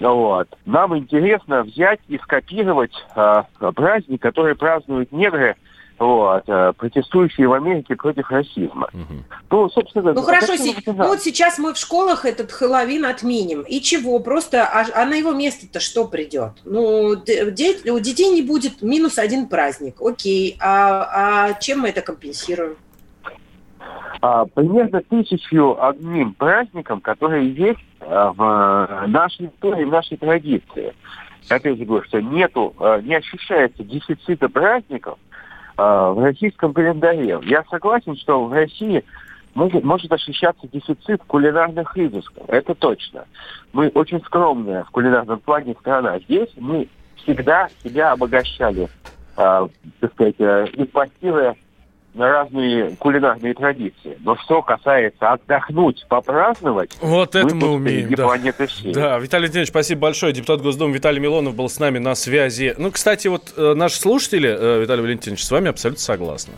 вот. 0.00 0.48
Нам 0.66 0.96
интересно 0.96 1.62
взять 1.62 2.00
и 2.08 2.18
скопировать 2.18 2.92
э, 3.14 3.42
праздник, 3.74 4.22
который 4.22 4.54
празднуют 4.54 5.12
негры, 5.12 5.56
вот, 5.98 6.44
э, 6.46 6.72
протестующие 6.76 7.48
в 7.48 7.52
Америке 7.52 7.96
против 7.96 8.30
расизма. 8.30 8.88
Угу. 8.92 9.14
Ну, 9.50 9.68
собственно, 9.70 10.12
ну 10.12 10.22
хорошо, 10.22 10.52
ну, 10.86 10.94
вот 10.94 11.20
сейчас 11.22 11.58
мы 11.58 11.74
в 11.74 11.76
школах 11.76 12.24
этот 12.24 12.52
Хэллоуин 12.52 13.04
отменим. 13.04 13.62
И 13.62 13.80
чего? 13.80 14.20
Просто, 14.20 14.64
а, 14.64 14.86
а 14.94 15.04
на 15.06 15.14
его 15.14 15.32
место-то 15.32 15.80
что 15.80 16.06
придет? 16.06 16.52
Ну, 16.64 17.16
де- 17.16 17.82
у 17.90 17.98
детей 17.98 18.30
не 18.30 18.42
будет 18.42 18.82
минус 18.82 19.18
один 19.18 19.48
праздник. 19.48 20.00
Окей, 20.00 20.56
а, 20.60 21.48
а 21.48 21.54
чем 21.54 21.80
мы 21.80 21.88
это 21.88 22.00
компенсируем? 22.02 22.76
А, 24.20 24.46
примерно 24.46 25.00
тысячу 25.02 25.76
одним 25.80 26.34
праздником, 26.34 27.00
которые 27.00 27.52
есть 27.52 27.78
а, 28.00 28.32
в 28.32 29.06
нашей 29.08 29.46
истории, 29.46 29.84
в 29.84 29.90
нашей 29.90 30.16
традиции. 30.16 30.94
Опять 31.48 31.78
же 31.78 31.84
говорю, 31.84 32.04
что 32.04 32.20
нету, 32.20 32.74
а, 32.78 33.00
не 33.00 33.14
ощущается 33.14 33.84
дефицита 33.84 34.48
праздников, 34.48 35.18
э, 35.78 35.82
в 35.82 36.22
российском 36.22 36.74
календаре. 36.74 37.38
Я 37.44 37.64
согласен, 37.70 38.16
что 38.16 38.44
в 38.44 38.52
России 38.52 39.04
может, 39.54 39.82
может 39.84 40.12
ощущаться 40.12 40.66
дефицит 40.68 41.22
кулинарных 41.26 41.96
изысков. 41.96 42.44
Это 42.48 42.74
точно. 42.74 43.24
Мы 43.72 43.88
очень 43.88 44.20
скромная 44.24 44.84
в 44.84 44.90
кулинарном 44.90 45.40
плане 45.40 45.74
страна. 45.80 46.18
Здесь 46.20 46.50
мы 46.56 46.88
всегда 47.16 47.68
себя 47.82 48.12
обогащали, 48.12 48.88
э, 49.36 49.68
так 50.00 50.12
сказать, 50.12 50.36
э, 50.38 50.66
импортируя 50.74 51.56
разные 52.14 52.96
кулинарные 52.96 53.54
традиции. 53.54 54.16
Но 54.20 54.36
что 54.36 54.62
касается 54.62 55.32
отдохнуть, 55.32 56.04
попраздновать, 56.08 56.90
Вот 57.00 57.34
это 57.34 57.54
мы 57.54 57.60
тут 57.60 57.70
умеем, 57.70 58.14
да. 58.14 58.24
планеты 58.24 58.66
всей. 58.66 58.92
Да, 58.92 59.18
Виталий 59.18 59.44
Леонидович, 59.46 59.68
спасибо 59.68 60.02
большое. 60.02 60.32
Депутат 60.32 60.60
Госдумы 60.62 60.94
Виталий 60.94 61.20
Милонов 61.20 61.54
был 61.54 61.68
с 61.68 61.78
нами 61.78 61.98
на 61.98 62.14
связи. 62.14 62.74
Ну, 62.78 62.90
кстати, 62.90 63.28
вот 63.28 63.54
э, 63.56 63.74
наши 63.74 63.98
слушатели, 63.98 64.48
э, 64.48 64.80
Виталий 64.82 65.02
Валентинович, 65.02 65.44
с 65.44 65.50
вами 65.50 65.68
абсолютно 65.68 66.02
согласны. 66.02 66.54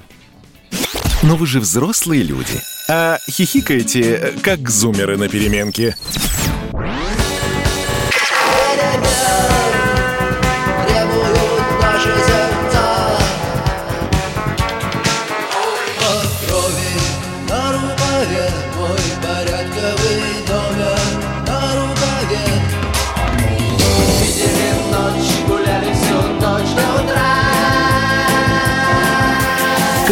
Но 1.23 1.37
вы 1.37 1.47
же 1.47 1.61
взрослые 1.61 2.23
люди. 2.23 2.61
А 2.89 3.19
хихикаете, 3.31 4.15
э, 4.15 4.33
как 4.43 4.69
зумеры 4.71 5.17
на 5.17 5.29
переменке. 5.29 5.95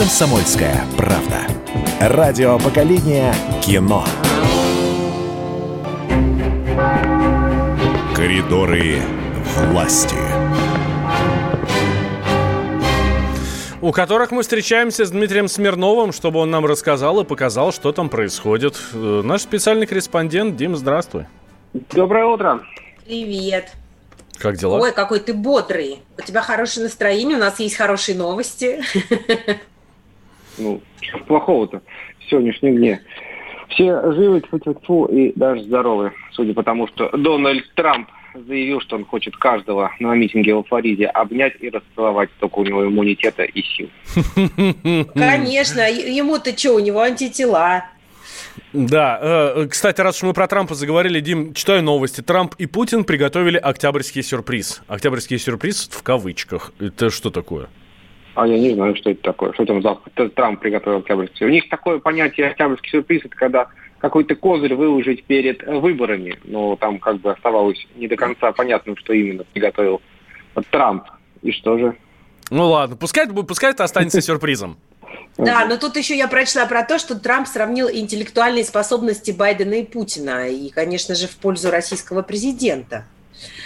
Комсомольская 0.08 0.86
правда. 0.96 1.46
Радио 2.00 2.58
поколения 2.58 3.34
кино. 3.62 4.06
Коридоры 8.16 9.02
власти. 9.68 10.16
У 13.82 13.92
которых 13.92 14.30
мы 14.30 14.40
встречаемся 14.40 15.04
с 15.04 15.10
Дмитрием 15.10 15.46
Смирновым, 15.46 16.12
чтобы 16.12 16.38
он 16.40 16.50
нам 16.50 16.64
рассказал 16.64 17.20
и 17.20 17.24
показал, 17.24 17.70
что 17.70 17.92
там 17.92 18.08
происходит. 18.08 18.80
Э, 18.94 19.20
Наш 19.22 19.42
специальный 19.42 19.86
корреспондент. 19.86 20.56
Дим, 20.56 20.74
здравствуй. 20.74 21.26
Доброе 21.90 22.24
утро. 22.24 22.62
Привет. 23.04 23.72
Как 24.38 24.56
дела? 24.56 24.78
Ой, 24.78 24.92
какой 24.92 25.20
ты 25.20 25.34
бодрый. 25.34 26.00
У 26.16 26.22
тебя 26.22 26.40
хорошее 26.40 26.84
настроение, 26.84 27.36
у 27.36 27.40
нас 27.40 27.60
есть 27.60 27.76
хорошие 27.76 28.16
новости. 28.16 28.82
Ну, 30.58 30.80
что 31.00 31.18
плохого-то 31.18 31.82
в 32.20 32.30
сегодняшнем 32.30 32.76
дне? 32.76 33.00
Все 33.68 34.00
живы, 34.12 34.40
тьфу 34.40 35.06
и 35.06 35.32
даже 35.36 35.62
здоровы, 35.62 36.12
судя 36.32 36.54
по 36.54 36.62
тому, 36.62 36.88
что 36.88 37.10
Дональд 37.16 37.64
Трамп 37.74 38.08
заявил, 38.34 38.80
что 38.80 38.96
он 38.96 39.04
хочет 39.04 39.36
каждого 39.36 39.90
на 40.00 40.14
митинге 40.14 40.54
в 40.54 40.62
Флориде 40.64 41.06
обнять 41.06 41.54
и 41.60 41.70
расцеловать, 41.70 42.30
только 42.38 42.58
у 42.58 42.64
него 42.64 42.86
иммунитета 42.86 43.44
и 43.44 43.62
сил. 43.62 43.88
Конечно, 45.14 45.80
ему-то 45.80 46.56
что, 46.56 46.74
у 46.74 46.78
него 46.78 47.00
антитела. 47.00 47.84
Да, 48.72 49.18
э, 49.20 49.66
кстати, 49.70 50.00
раз 50.00 50.16
уж 50.16 50.22
мы 50.24 50.34
про 50.34 50.46
Трампа 50.46 50.74
заговорили, 50.74 51.20
Дим, 51.20 51.54
читаю 51.54 51.82
новости. 51.82 52.20
Трамп 52.20 52.54
и 52.58 52.66
Путин 52.66 53.04
приготовили 53.04 53.56
октябрьский 53.56 54.22
сюрприз. 54.22 54.82
Октябрьский 54.88 55.38
сюрприз 55.38 55.88
в 55.90 56.02
кавычках. 56.02 56.72
Это 56.78 57.10
что 57.10 57.30
такое? 57.30 57.68
А 58.38 58.46
я 58.46 58.57
не 58.57 58.72
знаю, 58.72 58.94
что 58.94 59.11
это 59.11 59.20
такое. 59.20 59.53
Что 59.53 59.64
там 59.66 59.83
за 59.83 59.98
Т- 60.14 60.29
Трамп 60.29 60.61
приготовил 60.61 60.98
октябрьский? 60.98 61.44
У 61.44 61.48
них 61.48 61.68
такое 61.68 61.98
понятие 61.98 62.46
октябрьский 62.46 62.88
сюрприз, 62.88 63.24
это 63.24 63.35
когда 63.35 63.66
какой-то 63.98 64.37
козырь 64.37 64.77
выложить 64.77 65.24
перед 65.24 65.61
э, 65.66 65.77
выборами. 65.77 66.38
Но 66.44 66.77
там 66.77 67.01
как 67.01 67.16
бы 67.18 67.33
оставалось 67.33 67.85
не 67.96 68.07
до 68.07 68.14
конца 68.14 68.53
понятным, 68.53 68.96
что 68.96 69.12
именно 69.12 69.42
приготовил 69.42 70.01
Трамп. 70.70 71.03
И 71.42 71.51
что 71.51 71.79
же? 71.79 71.96
Ну 72.51 72.68
ладно, 72.68 72.94
пускай, 72.94 73.27
пускай 73.27 73.72
это 73.72 73.83
останется 73.83 74.20
сюрпризом. 74.20 74.77
Да, 75.37 75.66
но 75.66 75.77
тут 75.77 75.96
еще 75.96 76.16
я 76.16 76.29
прочла 76.29 76.66
про 76.66 76.85
то, 76.85 77.01
что 77.01 77.18
Трамп 77.18 77.48
сравнил 77.48 77.88
интеллектуальные 77.90 78.62
способности 78.62 79.33
Байдена 79.33 79.74
и 79.74 79.85
Путина, 79.85 80.48
и, 80.48 80.70
конечно 80.70 81.16
же, 81.16 81.27
в 81.27 81.37
пользу 81.38 81.72
российского 81.72 82.22
президента. 82.22 83.05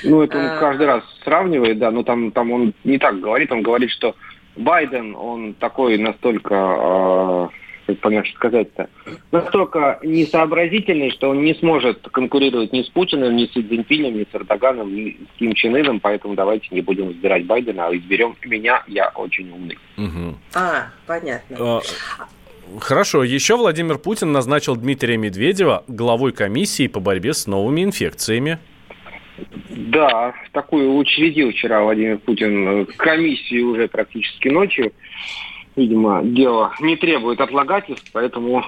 Ну, 0.03 0.23
это 0.23 0.39
он 0.39 0.47
А. 0.47 0.59
каждый 0.59 0.87
раз 0.87 1.03
сравнивает, 1.25 1.79
да, 1.79 1.91
но 1.91 2.03
там, 2.03 2.31
там 2.33 2.51
он 2.53 2.73
не 2.85 2.99
так 2.99 3.21
говорит, 3.21 3.53
он 3.53 3.63
говорит, 3.63 3.91
что 3.91 4.15
Байден, 4.57 5.15
он 5.17 5.55
такой 5.55 5.99
настолько, 5.99 7.51
э, 7.87 7.95
как 8.01 8.27
сказать-то, 8.35 8.88
настолько 9.31 9.99
несообразительный, 10.03 11.11
что 11.11 11.31
он 11.31 11.43
не 11.43 11.55
сможет 11.55 12.09
конкурировать 12.11 12.73
ни 12.73 12.83
с 12.83 12.88
Путиным, 12.88 13.37
ни 13.37 13.47
с 13.47 13.51
Цзиньпинем, 13.51 14.19
ни 14.19 14.23
с 14.23 14.35
Эрдоганом, 14.35 14.95
ни 14.95 15.11
с 15.11 15.38
Ким 15.38 15.55
Чен 15.55 15.75
Ыном, 15.75 16.01
поэтому 16.01 16.35
давайте 16.35 16.69
не 16.71 16.81
будем 16.81 17.11
избирать 17.12 17.47
Байдена, 17.47 17.87
а 17.87 17.97
изберем 17.97 18.37
меня, 18.45 18.83
я 18.87 19.09
очень 19.15 19.51
умный. 19.51 19.79
Мгм. 19.97 20.37
А, 20.55 20.88
понятно. 21.07 21.57
А, 21.59 21.81
Хорошо, 22.81 23.23
еще 23.25 23.57
Владимир 23.57 23.99
Путин 23.99 24.33
назначил 24.33 24.77
Дмитрия 24.77 25.17
Медведева 25.17 25.85
главой 25.88 26.33
комиссии 26.33 26.87
по 26.87 27.01
борьбе 27.01 27.35
с 27.35 27.47
новыми 27.47 27.83
инфекциями. 27.83 28.59
Да, 29.71 30.35
такую 30.53 30.97
учредил 30.97 31.51
вчера 31.51 31.83
Владимир 31.83 32.18
Путин 32.18 32.68
э, 32.68 32.85
комиссию 32.97 33.71
уже 33.71 33.88
практически 33.88 34.49
ночью. 34.49 34.92
Видимо, 35.75 36.23
дело 36.23 36.73
не 36.81 36.97
требует 36.97 37.40
отлагательств, 37.40 38.11
поэтому 38.12 38.62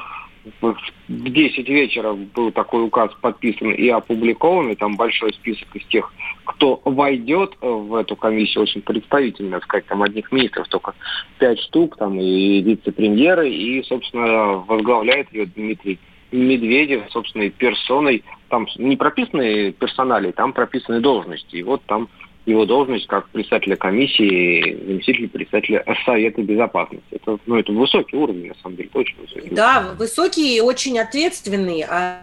в 0.61 0.77
10 1.09 1.69
вечера 1.69 2.13
был 2.13 2.51
такой 2.53 2.85
указ 2.85 3.11
подписан 3.21 3.73
и 3.73 3.89
опубликован, 3.89 4.71
и 4.71 4.75
там 4.75 4.97
большой 4.97 5.33
список 5.35 5.75
из 5.75 5.85
тех, 5.87 6.13
кто 6.45 6.81
войдет 6.85 7.57
в 7.61 7.95
эту 7.95 8.17
комиссию, 8.17 8.63
очень 8.63 8.83
представительно, 8.83 9.61
сказать, 9.61 9.87
там 9.87 10.03
одних 10.03 10.31
министров 10.33 10.69
только 10.69 10.95
пять 11.39 11.61
штук, 11.61 11.97
там 11.97 12.19
и 12.21 12.61
вице-премьеры, 12.61 13.51
и, 13.51 13.83
собственно, 13.85 14.65
возглавляет 14.67 15.33
ее 15.33 15.47
Дмитрий 15.47 15.99
Медведев, 16.35 17.05
собственной 17.11 17.51
персоной, 17.51 18.25
там 18.49 18.67
не 18.77 18.97
прописаны 18.97 19.73
персонали, 19.73 20.33
там 20.33 20.53
прописаны 20.53 21.01
должности. 21.01 21.57
И 21.57 21.63
вот 21.63 21.83
там 21.87 22.09
его 22.47 22.67
должность 22.67 23.07
как 23.07 23.29
председателя 23.29 23.77
комиссии, 23.77 24.77
заместитель 24.87 25.29
председателя 25.29 25.85
Совета 26.05 26.43
Безопасности. 26.43 27.07
Это, 27.11 27.39
ну, 27.47 27.57
это 27.57 27.73
высокий 27.73 28.17
уровень, 28.17 28.49
на 28.49 28.55
самом 28.63 28.77
деле, 28.77 28.91
очень 28.93 29.17
высокий. 29.19 29.55
Да, 29.55 29.95
высокий 29.99 30.57
и 30.57 30.61
очень 30.61 30.99
ответственный. 30.99 31.85
А 31.89 32.21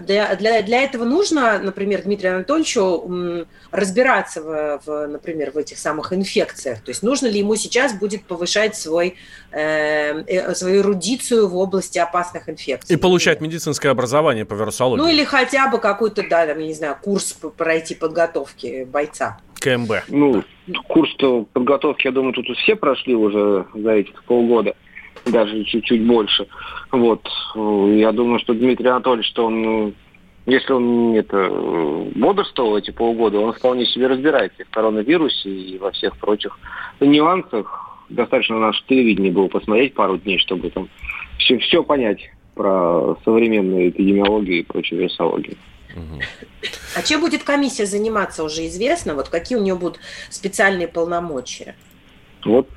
для, 0.00 0.34
для, 0.36 0.62
для 0.62 0.82
этого 0.82 1.04
нужно, 1.04 1.58
например, 1.58 2.02
Дмитрию 2.02 2.36
Анатольевичу 2.36 3.46
разбираться, 3.70 4.42
в, 4.42 4.80
в, 4.84 5.06
например, 5.06 5.50
в 5.50 5.56
этих 5.56 5.78
самых 5.78 6.12
инфекциях. 6.12 6.80
То 6.80 6.90
есть 6.90 7.02
нужно 7.02 7.26
ли 7.26 7.38
ему 7.38 7.56
сейчас 7.56 7.92
будет 7.92 8.24
повышать 8.24 8.76
свой, 8.76 9.16
э, 9.52 10.22
э, 10.26 10.54
свою 10.54 10.80
эрудицию 10.82 11.48
в 11.48 11.56
области 11.56 11.98
опасных 11.98 12.48
инфекций. 12.48 12.94
И 12.94 12.98
получать 12.98 13.40
медицинское 13.40 13.90
образование 13.90 14.44
по 14.44 14.54
вирусологии. 14.54 15.02
Ну 15.02 15.08
или 15.08 15.24
хотя 15.24 15.68
бы 15.68 15.78
какой-то, 15.78 16.22
да, 16.28 16.46
там, 16.46 16.58
я 16.58 16.66
не 16.66 16.74
знаю, 16.74 16.96
курс 17.00 17.36
пройти 17.56 17.94
подготовки 17.94 18.84
бойца. 18.84 19.38
КМБ. 19.60 19.90
Ну, 20.08 20.44
курс 20.88 21.10
подготовки, 21.52 22.06
я 22.06 22.12
думаю, 22.12 22.32
тут 22.32 22.46
все 22.58 22.76
прошли 22.76 23.14
уже 23.14 23.66
за 23.74 23.90
эти 23.92 24.12
полгода, 24.26 24.74
даже 25.26 25.64
чуть-чуть 25.64 26.06
больше. 26.06 26.46
Вот. 26.92 27.26
Я 27.54 28.12
думаю, 28.12 28.38
что 28.40 28.54
Дмитрий 28.54 28.88
Анатольевич, 28.88 29.28
что 29.28 29.46
он, 29.46 29.62
ну, 29.62 29.92
если 30.46 30.72
он 30.72 31.14
это 31.14 31.48
бодрствовал 32.14 32.76
эти 32.76 32.90
полгода, 32.90 33.38
он 33.38 33.52
вполне 33.52 33.86
себе 33.86 34.06
разбирается 34.06 34.62
и 34.62 34.64
в 34.64 34.70
коронавирусе, 34.70 35.50
и 35.50 35.78
во 35.78 35.90
всех 35.90 36.16
прочих 36.16 36.58
нюансах. 37.00 37.82
Достаточно 38.08 38.56
на 38.56 38.68
наше 38.68 38.84
телевидение 38.86 39.32
было 39.32 39.48
посмотреть 39.48 39.94
пару 39.94 40.16
дней, 40.16 40.38
чтобы 40.38 40.70
там 40.70 40.88
все, 41.38 41.58
все 41.58 41.82
понять 41.82 42.20
про 42.54 43.16
современную 43.24 43.90
эпидемиологию 43.90 44.60
и 44.60 44.62
прочую 44.62 45.00
вирусологию. 45.00 45.56
А 46.94 47.02
чем 47.02 47.20
будет 47.20 47.42
комиссия 47.42 47.86
заниматься, 47.86 48.44
уже 48.44 48.66
известно? 48.66 49.14
Вот 49.14 49.28
какие 49.28 49.58
у 49.58 49.62
нее 49.62 49.74
будут 49.74 49.98
специальные 50.30 50.88
полномочия? 50.88 51.74
Вот, 52.44 52.68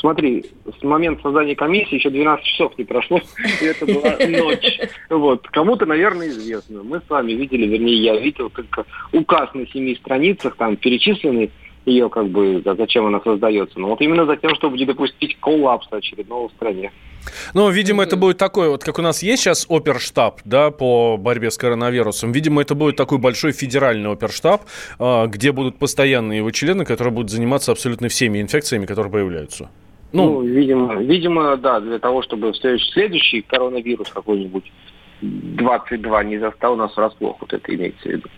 смотри, 0.00 0.44
с 0.78 0.82
момента 0.82 1.22
создания 1.22 1.54
комиссии 1.54 1.96
еще 1.96 2.10
12 2.10 2.44
часов 2.44 2.76
не 2.78 2.84
прошло, 2.84 3.20
и 3.60 3.64
это 3.64 3.86
была 3.86 4.16
ночь. 4.26 4.80
Вот, 5.10 5.46
кому-то, 5.48 5.86
наверное, 5.86 6.28
известно. 6.28 6.82
Мы 6.82 7.00
с 7.00 7.08
вами 7.08 7.32
видели, 7.32 7.66
вернее, 7.66 7.96
я 7.96 8.16
видел 8.16 8.50
только 8.50 8.84
указ 9.12 9.52
на 9.54 9.66
семи 9.68 9.94
страницах, 9.96 10.56
там 10.56 10.76
перечисленный 10.76 11.50
ее, 11.86 12.08
как 12.08 12.28
бы, 12.28 12.62
зачем 12.64 13.06
она 13.06 13.20
создается. 13.20 13.78
Но 13.78 13.88
вот 13.88 14.00
именно 14.00 14.26
за 14.26 14.36
тем, 14.36 14.54
чтобы 14.56 14.76
не 14.76 14.84
допустить 14.84 15.38
коллапса 15.40 15.96
очередного 15.96 16.48
в 16.48 16.52
стране. 16.52 16.92
Ну, 17.54 17.70
видимо, 17.70 18.02
это 18.02 18.16
будет 18.16 18.38
такой, 18.38 18.68
вот 18.68 18.84
как 18.84 18.98
у 18.98 19.02
нас 19.02 19.22
есть 19.22 19.42
сейчас 19.42 19.66
оперштаб, 19.68 20.40
да, 20.44 20.70
по 20.70 21.16
борьбе 21.16 21.50
с 21.50 21.56
коронавирусом. 21.56 22.32
Видимо, 22.32 22.62
это 22.62 22.74
будет 22.74 22.96
такой 22.96 23.18
большой 23.18 23.52
федеральный 23.52 24.10
оперштаб, 24.10 24.62
а, 24.98 25.26
где 25.26 25.52
будут 25.52 25.78
постоянные 25.78 26.38
его 26.38 26.50
члены, 26.50 26.84
которые 26.84 27.12
будут 27.12 27.30
заниматься 27.30 27.72
абсолютно 27.72 28.08
всеми 28.08 28.40
инфекциями, 28.40 28.86
которые 28.86 29.12
появляются. 29.12 29.70
Ну, 30.12 30.42
видимо, 30.42 30.96
видимо, 30.96 31.56
да, 31.56 31.80
для 31.80 31.98
того, 31.98 32.22
чтобы 32.22 32.54
следующий, 32.54 32.90
следующий 32.92 33.42
коронавирус 33.42 34.08
какой-нибудь 34.08 34.72
22 35.20 36.24
не 36.24 36.38
застал 36.38 36.76
нас 36.76 36.96
врасплох, 36.96 37.36
вот 37.40 37.52
это 37.52 37.74
имеется 37.74 38.08
в 38.08 38.12
виду. 38.12 38.28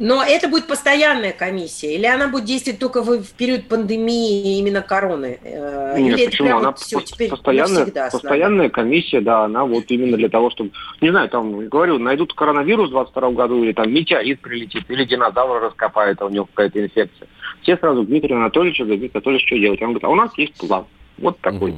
Но 0.00 0.24
это 0.24 0.48
будет 0.48 0.66
постоянная 0.66 1.32
комиссия, 1.32 1.94
или 1.94 2.06
она 2.06 2.28
будет 2.28 2.46
действовать 2.46 2.80
только 2.80 3.02
в, 3.02 3.22
в 3.22 3.32
период 3.32 3.68
пандемии 3.68 4.58
именно 4.58 4.80
короны? 4.80 5.38
Э, 5.44 5.96
Нет, 5.98 6.18
или 6.18 6.24
почему? 6.24 6.56
она 6.56 6.70
вот 6.70 6.78
все, 6.78 7.00
теперь 7.00 7.28
постоянная, 7.28 7.84
постоянная 8.10 8.70
комиссия, 8.70 9.20
да, 9.20 9.44
она 9.44 9.66
вот 9.66 9.84
именно 9.88 10.16
для 10.16 10.30
того, 10.30 10.48
чтобы, 10.48 10.70
не 11.02 11.10
знаю, 11.10 11.28
там, 11.28 11.68
говорю, 11.68 11.98
найдут 11.98 12.32
коронавирус 12.32 12.88
в 12.88 12.92
22 12.92 13.30
году, 13.32 13.62
или 13.62 13.72
там 13.72 13.92
метеорит 13.92 14.40
прилетит, 14.40 14.84
или 14.88 15.04
динозавр 15.04 15.60
раскопает, 15.60 16.22
а 16.22 16.24
у 16.24 16.30
него 16.30 16.46
какая-то 16.46 16.82
инфекция. 16.82 17.28
Все 17.60 17.76
сразу 17.76 18.02
Дмитрию 18.02 18.38
Анатольевичу, 18.38 18.86
Дмитрий 18.86 19.10
Анатольевич, 19.12 19.46
что 19.46 19.58
делать? 19.58 19.82
Он 19.82 19.88
говорит, 19.88 20.04
а 20.04 20.08
у 20.08 20.14
нас 20.14 20.30
есть 20.38 20.54
план. 20.54 20.86
Вот 21.18 21.38
такой. 21.40 21.74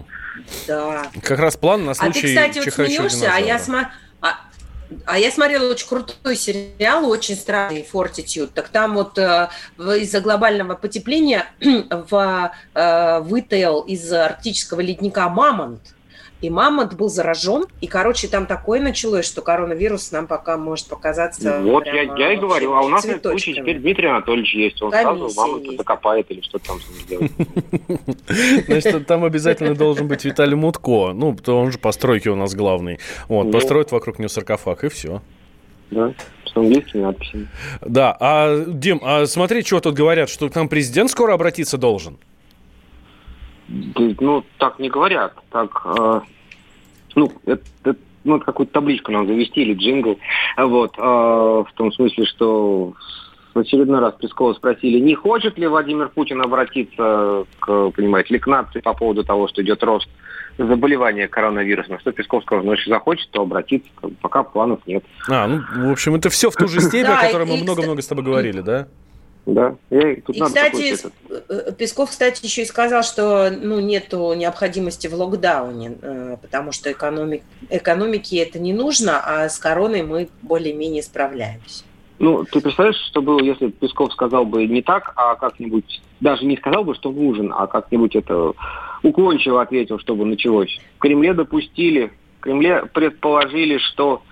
Да. 0.68 1.02
Как 1.24 1.40
раз 1.40 1.56
план 1.56 1.84
на 1.84 1.94
случай 1.94 2.18
А 2.18 2.22
ты, 2.22 2.28
кстати, 2.28 2.58
вот 2.64 2.86
смеешься, 2.86 3.32
а 3.34 3.40
я 3.40 3.58
смотрю... 3.58 3.90
А 5.06 5.18
я 5.18 5.30
смотрела 5.30 5.70
очень 5.70 5.88
крутой 5.88 6.36
сериал, 6.36 7.08
очень 7.08 7.36
странный, 7.36 7.86
Fortitude. 7.90 8.50
Так 8.54 8.68
там 8.68 8.94
вот 8.94 9.18
э, 9.18 9.48
из-за 9.78 10.20
глобального 10.20 10.74
потепления 10.74 11.46
в, 11.60 12.52
э, 12.74 13.20
вытаял 13.20 13.80
из 13.80 14.12
арктического 14.12 14.80
ледника 14.80 15.28
мамонт. 15.28 15.80
И 16.42 16.50
мамонт 16.50 16.94
был 16.94 17.08
заражен, 17.08 17.66
и, 17.80 17.86
короче, 17.86 18.26
там 18.26 18.46
такое 18.46 18.80
началось, 18.80 19.24
что 19.24 19.42
коронавирус 19.42 20.10
нам 20.10 20.26
пока 20.26 20.58
может 20.58 20.88
показаться... 20.88 21.60
Вот, 21.60 21.86
я, 21.86 22.02
я 22.02 22.32
и 22.32 22.36
говорю, 22.36 22.72
а 22.72 22.80
у 22.82 22.88
нас 22.88 23.04
этот 23.04 23.22
случай 23.22 23.54
теперь 23.54 23.78
Дмитрий 23.78 24.08
Анатольевич 24.08 24.52
есть, 24.54 24.82
он 24.82 24.90
Комиссия 24.90 25.30
сразу 25.30 25.40
мамонта 25.40 25.76
закопает 25.76 26.30
или 26.30 26.40
что-то 26.40 26.66
там 26.66 26.80
с 26.80 26.88
ним 26.88 27.06
делает. 27.08 28.66
Значит, 28.66 29.06
там 29.06 29.24
обязательно 29.24 29.76
должен 29.76 30.08
быть 30.08 30.24
Виталий 30.24 30.56
Мутко, 30.56 31.12
ну, 31.12 31.36
он 31.46 31.70
же 31.70 31.78
по 31.78 31.92
стройке 31.92 32.30
у 32.30 32.36
нас 32.36 32.56
главный. 32.56 32.98
Вот, 33.28 33.44
ну. 33.44 33.52
построит 33.52 33.92
вокруг 33.92 34.18
него 34.18 34.28
саркофаг, 34.28 34.82
и 34.82 34.88
все. 34.88 35.22
Да, 35.92 36.12
с 36.44 36.56
английскими 36.56 37.02
надписями. 37.02 37.48
Да, 37.82 38.16
а, 38.18 38.64
Дим, 38.66 39.00
а 39.04 39.26
смотри, 39.26 39.62
что 39.62 39.78
тут 39.78 39.94
говорят, 39.94 40.28
что 40.28 40.48
к 40.48 40.56
нам 40.56 40.68
президент 40.68 41.08
скоро 41.08 41.34
обратиться 41.34 41.78
должен? 41.78 42.18
Ну, 44.20 44.44
так 44.58 44.78
не 44.78 44.90
говорят. 44.90 45.34
Так, 45.50 45.82
э, 45.84 46.20
ну, 47.14 47.32
это, 47.46 47.62
это 47.84 47.96
ну, 48.24 48.40
какую-то 48.40 48.72
табличку 48.72 49.12
нам 49.12 49.26
завести 49.26 49.62
или 49.62 49.74
джингл. 49.74 50.18
Вот, 50.56 50.94
э, 50.98 51.02
в 51.02 51.68
том 51.74 51.92
смысле, 51.92 52.26
что 52.26 52.94
в 53.54 53.58
очередной 53.58 54.00
раз 54.00 54.14
Пескова 54.14 54.54
спросили, 54.54 54.98
не 54.98 55.14
хочет 55.14 55.58
ли 55.58 55.66
Владимир 55.66 56.08
Путин 56.08 56.40
обратиться 56.40 57.44
к, 57.60 57.90
понимаете, 57.90 58.34
ли 58.34 58.40
к 58.40 58.46
нации 58.46 58.80
по 58.80 58.94
поводу 58.94 59.24
того, 59.24 59.48
что 59.48 59.62
идет 59.62 59.82
рост 59.82 60.08
заболевания 60.58 61.28
коронавирусом. 61.28 61.98
Что 62.00 62.12
Песков 62.12 62.44
сказал, 62.44 62.64
ну, 62.64 62.72
если 62.72 62.90
захочет, 62.90 63.30
то 63.30 63.42
обратиться. 63.42 63.90
Пока 64.20 64.42
планов 64.42 64.80
нет. 64.86 65.04
А, 65.28 65.46
ну, 65.46 65.62
в 65.88 65.92
общем, 65.92 66.14
это 66.14 66.28
все 66.30 66.50
в 66.50 66.56
ту 66.56 66.68
же 66.68 66.80
степь, 66.80 67.06
о 67.06 67.16
которой 67.16 67.46
мы 67.46 67.62
много-много 67.62 68.02
с 68.02 68.06
тобой 68.06 68.24
говорили, 68.24 68.60
да? 68.60 68.88
Да. 69.44 69.74
Я, 69.90 70.16
тут 70.24 70.36
и, 70.36 70.40
кстати, 70.40 70.96
э, 71.28 71.72
Песков, 71.76 72.10
кстати, 72.10 72.44
еще 72.44 72.62
и 72.62 72.66
сказал, 72.66 73.02
что 73.02 73.50
ну, 73.50 73.80
нету 73.80 74.32
необходимости 74.34 75.08
в 75.08 75.14
локдауне, 75.14 75.96
э, 76.00 76.36
потому 76.40 76.70
что 76.70 76.92
экономик, 76.92 77.42
экономике 77.68 78.36
это 78.36 78.60
не 78.60 78.72
нужно, 78.72 79.20
а 79.20 79.48
с 79.48 79.58
короной 79.58 80.02
мы 80.02 80.28
более-менее 80.42 81.02
справляемся. 81.02 81.84
Ну, 82.20 82.44
ты 82.44 82.60
представляешь, 82.60 83.04
что 83.08 83.20
было, 83.20 83.40
если 83.40 83.70
Песков 83.70 84.12
сказал 84.12 84.44
бы 84.44 84.64
не 84.66 84.80
так, 84.80 85.12
а 85.16 85.34
как-нибудь, 85.34 86.00
даже 86.20 86.44
не 86.44 86.56
сказал 86.56 86.84
бы, 86.84 86.94
что 86.94 87.10
нужен, 87.10 87.52
а 87.52 87.66
как-нибудь 87.66 88.14
это 88.14 88.52
уклончиво 89.02 89.60
ответил, 89.60 89.98
чтобы 89.98 90.24
началось. 90.24 90.78
В 90.98 91.00
Кремле 91.00 91.34
допустили, 91.34 92.12
в 92.38 92.42
Кремле 92.42 92.84
предположили, 92.94 93.78
что 93.78 94.22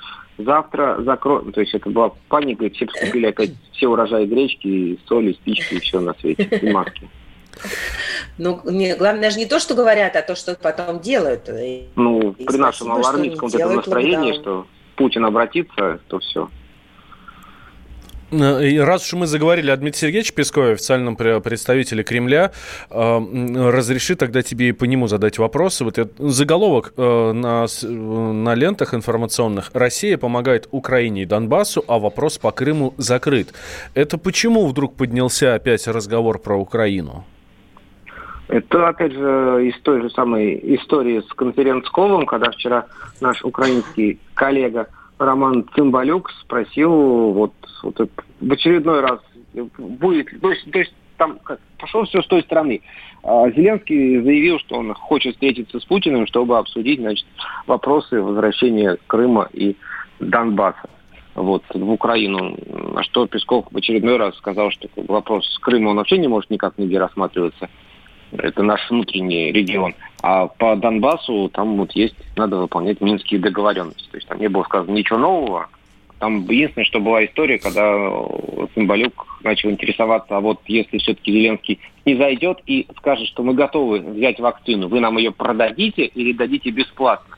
завтра 0.45 1.03
закроют, 1.03 1.55
то 1.55 1.61
есть 1.61 1.74
это 1.74 1.91
была 1.91 2.12
паника, 2.28 2.64
и 2.66 2.70
все 2.70 2.86
купили 2.86 3.26
опять 3.26 3.53
все 3.72 3.88
урожаи 3.88 4.26
гречки, 4.26 4.66
и 4.66 4.99
соли, 5.07 5.32
спички, 5.32 5.74
и 5.74 5.80
все 5.80 6.01
на 6.01 6.14
свете, 6.14 6.45
и 6.45 6.70
маски. 6.70 7.09
Ну, 8.38 8.61
не, 8.64 8.95
главное 8.95 9.24
даже 9.24 9.38
не 9.38 9.47
то, 9.47 9.59
что 9.59 9.74
говорят, 9.74 10.16
а 10.16 10.22
то, 10.22 10.34
что 10.34 10.55
потом 10.55 11.01
делают. 11.01 11.49
Ну, 11.97 12.32
и 12.32 12.45
при 12.45 12.57
нашем 12.57 12.93
алармистском 12.93 13.51
настроении, 13.51 14.32
что 14.34 14.66
Путин 14.97 15.24
обратится, 15.24 16.01
то 16.09 16.18
все. 16.20 16.49
Э, 18.33 18.85
раз 18.85 19.07
уж 19.07 19.18
мы 19.18 19.26
заговорили 19.26 19.70
о 19.70 19.76
Дмитрии 19.76 20.01
Сергеевиче 20.01 20.33
Пескове, 20.33 20.72
официальном 20.72 21.16
представителе 21.16 22.05
Кремля, 22.05 22.53
э, 22.91 23.18
разреши 23.70 24.14
тогда 24.14 24.43
тебе 24.43 24.68
и 24.68 24.72
по 24.72 24.85
нему 24.85 25.09
задать 25.09 25.39
вопросы. 25.39 25.85
Вот 25.85 25.99
заголовок 26.18 26.93
э, 26.97 27.33
на, 27.33 27.66
на 27.83 28.55
лентах 28.55 28.95
информационных 28.95 29.70
«Россия 29.74 30.16
помогает 30.16 30.68
Украине 30.70 31.22
и 31.22 31.26
Донбассу, 31.26 31.85
а 31.89 31.99
вопрос 31.99 32.39
по 32.39 32.53
Крыму 32.53 32.95
закрыт». 32.99 33.53
Это 33.95 34.16
почему 34.18 34.66
вдруг 34.66 34.95
поднялся 34.95 35.55
опять 35.55 35.87
разговор 35.89 36.39
про 36.39 36.57
Украину? 36.57 37.24
Это, 38.49 38.89
опять 38.89 39.12
же, 39.12 39.68
из 39.68 39.81
той 39.83 40.03
же 40.03 40.11
самой 40.11 40.59
истории 40.74 41.20
с 41.20 41.33
конференц-колом, 41.35 42.26
когда 42.26 42.51
вчера 42.51 42.87
наш 43.20 43.45
украинский 43.45 44.18
коллега– 44.35 44.89
Роман 45.21 45.68
Цымбалюк 45.75 46.31
спросил 46.43 47.33
вот, 47.33 47.53
вот 47.83 48.11
в 48.41 48.53
очередной 48.53 49.01
раз, 49.01 49.21
будет, 49.79 50.29
то 50.41 50.51
есть, 50.51 50.71
то 50.71 50.79
есть 50.79 50.95
там 51.18 51.39
как, 51.45 51.61
пошел 51.79 52.05
все 52.05 52.23
с 52.23 52.27
той 52.27 52.43
стороны. 52.43 52.81
А 53.23 53.51
Зеленский 53.51 54.23
заявил, 54.23 54.59
что 54.61 54.77
он 54.77 54.95
хочет 54.95 55.35
встретиться 55.35 55.79
с 55.79 55.85
Путиным, 55.85 56.27
чтобы 56.27 56.57
обсудить 56.57 57.01
значит, 57.01 57.27
вопросы 57.66 58.21
возвращения 58.23 58.97
Крыма 59.07 59.49
и 59.53 59.77
Донбасса 60.18 60.89
вот, 61.35 61.62
в 61.75 61.91
Украину. 61.91 62.57
На 62.95 63.03
что 63.03 63.27
Песков 63.27 63.66
в 63.71 63.77
очередной 63.77 64.16
раз 64.16 64.37
сказал, 64.39 64.71
что 64.71 64.89
вопрос 64.97 65.47
с 65.47 65.59
Крымом 65.59 65.97
вообще 65.97 66.16
не 66.16 66.29
может 66.29 66.49
никак 66.49 66.79
нигде 66.79 66.99
рассматриваться 66.99 67.68
это 68.33 68.62
наш 68.62 68.89
внутренний 68.91 69.53
регион. 69.53 69.95
А 70.22 70.47
по 70.47 70.76
Донбассу 70.76 71.49
там 71.53 71.76
вот 71.76 71.93
есть, 71.93 72.16
надо 72.37 72.57
выполнять 72.57 73.01
минские 73.01 73.41
договоренности. 73.41 74.09
То 74.11 74.16
есть 74.16 74.28
там 74.28 74.39
не 74.39 74.49
было 74.49 74.64
сказано 74.64 74.95
ничего 74.95 75.18
нового. 75.18 75.68
Там 76.18 76.45
единственное, 76.49 76.85
что 76.85 77.01
была 77.01 77.24
история, 77.24 77.59
когда 77.59 77.83
Цымбалюк 78.74 79.41
начал 79.43 79.70
интересоваться, 79.70 80.37
а 80.37 80.41
вот 80.41 80.61
если 80.66 80.99
все-таки 80.99 81.33
Зеленский 81.33 81.81
не 82.05 82.14
зайдет 82.14 82.59
и 82.66 82.87
скажет, 82.99 83.26
что 83.28 83.43
мы 83.43 83.55
готовы 83.55 84.01
взять 84.01 84.39
вакцину, 84.39 84.89
вы 84.89 85.01
нам 85.01 85.16
ее 85.16 85.33
продадите 85.33 86.05
или 86.05 86.33
дадите 86.33 86.70
бесплатно. 86.70 87.37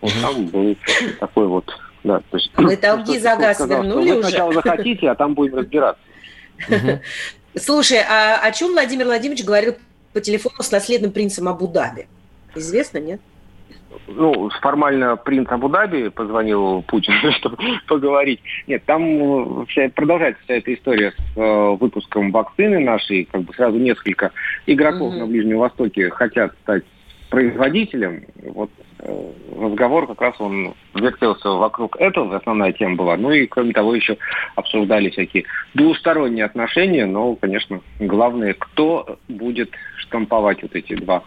Вот 0.00 0.12
там 0.22 0.46
был 0.46 0.76
такой 1.18 1.48
вот, 1.48 1.68
да. 2.04 2.20
То 2.30 2.36
есть, 2.36 2.52
Вы 2.56 2.76
долги 2.76 3.18
за 3.18 3.36
газ 3.36 3.56
сказал, 3.56 3.82
вернули 3.82 4.10
вы 4.10 4.18
уже? 4.18 4.28
сначала 4.28 4.52
захотите, 4.52 5.10
а 5.10 5.14
там 5.16 5.34
будем 5.34 5.56
разбираться. 5.56 6.02
Слушай, 7.56 7.98
а 8.08 8.38
о 8.40 8.52
чем 8.52 8.70
Владимир 8.72 9.06
Владимирович 9.06 9.44
говорил 9.44 9.74
по 10.12 10.20
телефону 10.20 10.62
с 10.62 10.70
наследным 10.70 11.12
принцем 11.12 11.48
Абу-Даби. 11.48 12.06
Известно, 12.54 12.98
нет? 12.98 13.20
ну, 14.06 14.50
формально 14.60 15.16
принц 15.16 15.48
Абу-Даби 15.50 16.08
позвонил 16.08 16.82
Путину, 16.82 17.32
чтобы 17.38 17.56
поговорить. 17.86 18.40
Нет, 18.66 18.82
там 18.84 19.02
э, 19.02 19.66
вся, 19.68 19.88
продолжается 19.94 20.42
вся 20.44 20.54
эта 20.54 20.74
история 20.74 21.12
с 21.12 21.38
э, 21.38 21.76
выпуском 21.80 22.30
вакцины 22.30 22.78
нашей. 22.80 23.24
Как 23.24 23.42
бы 23.42 23.54
сразу 23.54 23.78
несколько 23.78 24.32
игроков 24.66 25.14
mm-hmm. 25.14 25.18
на 25.18 25.26
Ближнем 25.26 25.58
Востоке 25.58 26.10
хотят 26.10 26.52
стать 26.62 26.84
производителем. 27.30 28.24
Вот 28.42 28.70
разговор 29.58 30.06
как 30.06 30.20
раз 30.20 30.34
он 30.38 30.74
вертелся 30.94 31.48
вокруг 31.50 31.96
этого, 31.96 32.36
основная 32.36 32.72
тема 32.72 32.96
была. 32.96 33.16
Ну 33.16 33.30
и 33.30 33.46
кроме 33.46 33.72
того 33.72 33.94
еще 33.94 34.16
обсуждали 34.54 35.10
всякие 35.10 35.44
двусторонние 35.74 36.44
отношения, 36.44 37.06
но, 37.06 37.34
конечно, 37.36 37.80
главное, 37.98 38.54
кто 38.54 39.18
будет 39.28 39.70
штамповать 39.98 40.62
вот 40.62 40.74
эти 40.74 40.94
два 40.94 41.22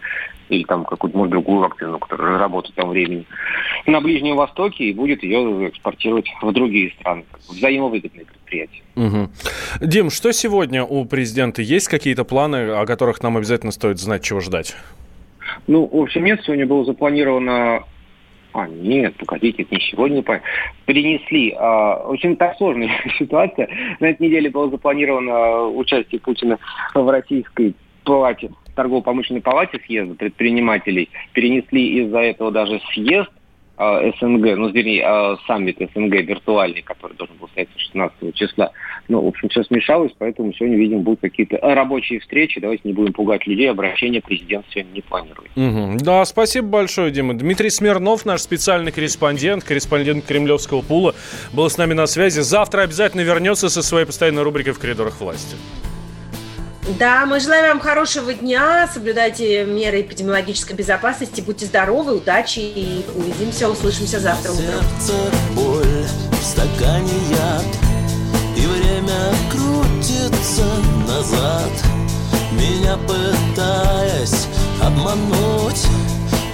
или 0.48 0.62
там 0.64 0.84
какую-то, 0.84 1.18
может, 1.18 1.32
другую 1.32 1.58
вакцину, 1.60 1.98
которая 1.98 2.34
разработает 2.34 2.74
там 2.76 2.90
времени, 2.90 3.26
на 3.86 4.00
Ближнем 4.00 4.36
Востоке 4.36 4.84
и 4.84 4.94
будет 4.94 5.22
ее 5.24 5.68
экспортировать 5.68 6.26
в 6.40 6.52
другие 6.52 6.92
страны. 7.00 7.24
Взаимовыгодные 7.48 8.26
предприятия. 8.26 8.82
Угу. 8.94 9.30
Дим, 9.80 10.10
что 10.10 10.32
сегодня 10.32 10.84
у 10.84 11.04
президента? 11.04 11.62
Есть 11.62 11.88
какие-то 11.88 12.24
планы, 12.24 12.70
о 12.70 12.86
которых 12.86 13.22
нам 13.22 13.36
обязательно 13.36 13.72
стоит 13.72 13.98
знать, 13.98 14.22
чего 14.22 14.40
ждать? 14.40 14.76
Ну, 15.66 15.86
в 15.86 16.02
общем, 16.02 16.24
нет, 16.24 16.40
сегодня 16.44 16.66
было 16.66 16.84
запланировано 16.84 17.84
а, 18.56 18.66
нет, 18.68 19.14
погодите, 19.18 19.66
не 19.70 19.80
сегодня 19.80 20.22
перенесли. 20.86 21.54
А, 21.58 22.02
в 22.06 22.12
общем, 22.12 22.36
так 22.36 22.56
сложная 22.56 22.90
ситуация. 23.18 23.68
На 24.00 24.06
этой 24.06 24.28
неделе 24.28 24.48
было 24.48 24.70
запланировано 24.70 25.66
участие 25.68 26.22
Путина 26.22 26.58
в 26.94 27.10
российской 27.10 27.74
палате, 28.04 28.50
торгово-промышленной 28.74 29.42
палате 29.42 29.78
съезда 29.84 30.14
предпринимателей. 30.14 31.10
Перенесли 31.34 32.04
из-за 32.04 32.20
этого 32.20 32.50
даже 32.50 32.80
съезд 32.94 33.28
э, 33.28 33.32
СНГ, 33.76 34.56
ну, 34.56 34.68
вернее, 34.70 35.04
э, 35.06 35.36
саммит 35.46 35.76
СНГ 35.78 36.14
виртуальный, 36.22 36.82
который 36.82 37.14
должен 37.16 37.36
был 37.36 37.46
состояться 37.48 37.78
16 37.78 38.34
числа. 38.34 38.72
Ну, 39.08 39.20
в 39.20 39.28
общем, 39.28 39.48
все 39.50 39.62
смешалось, 39.64 40.12
поэтому 40.18 40.52
сегодня, 40.54 40.78
видимо, 40.78 41.02
будут 41.02 41.20
какие-то 41.20 41.58
рабочие 41.58 42.20
встречи. 42.20 42.60
Давайте 42.60 42.82
не 42.84 42.94
будем 42.94 43.12
пугать 43.12 43.46
людей, 43.46 43.70
обращения 43.70 44.22
президент 44.22 44.64
сегодня 44.70 44.92
не 44.92 45.00
планирует. 45.02 45.50
Угу. 45.56 45.98
Да, 46.04 46.24
спасибо 46.24 46.68
большое, 46.68 47.10
Дима. 47.10 47.34
Дмитрий 47.34 47.70
Смирнов, 47.70 48.24
наш 48.24 48.40
специальный 48.40 48.92
корреспондент, 48.92 49.62
корреспондент 49.62 50.24
Кремлевского 50.24 50.80
пула, 50.80 51.14
был 51.52 51.68
с 51.68 51.76
нами 51.76 51.92
на 51.92 52.06
связи. 52.06 52.40
Завтра 52.40 52.82
обязательно 52.82 53.20
вернется 53.20 53.68
со 53.68 53.82
своей 53.82 54.06
постоянной 54.06 54.42
рубрикой 54.42 54.72
«В 54.72 54.78
коридорах 54.78 55.20
власти». 55.20 55.56
Да, 56.88 57.26
мы 57.26 57.40
желаем 57.40 57.66
вам 57.66 57.80
хорошего 57.80 58.32
дня, 58.32 58.88
соблюдайте 58.92 59.64
меры 59.64 60.02
эпидемиологической 60.02 60.76
безопасности, 60.76 61.40
будьте 61.40 61.66
здоровы, 61.66 62.14
удачи 62.14 62.60
и 62.60 63.04
увидимся, 63.16 63.68
услышимся 63.68 64.20
завтра 64.20 64.52
утром. 64.52 64.66
Сердце 64.66 65.14
боль, 65.56 66.06
в 66.30 66.44
стакане 66.44 67.12
яд, 67.30 67.66
и 68.56 68.66
время 68.66 69.34
крутится 69.50 70.64
назад, 71.08 71.72
меня 72.52 72.96
пытаясь 72.98 74.46
обмануть, 74.80 75.86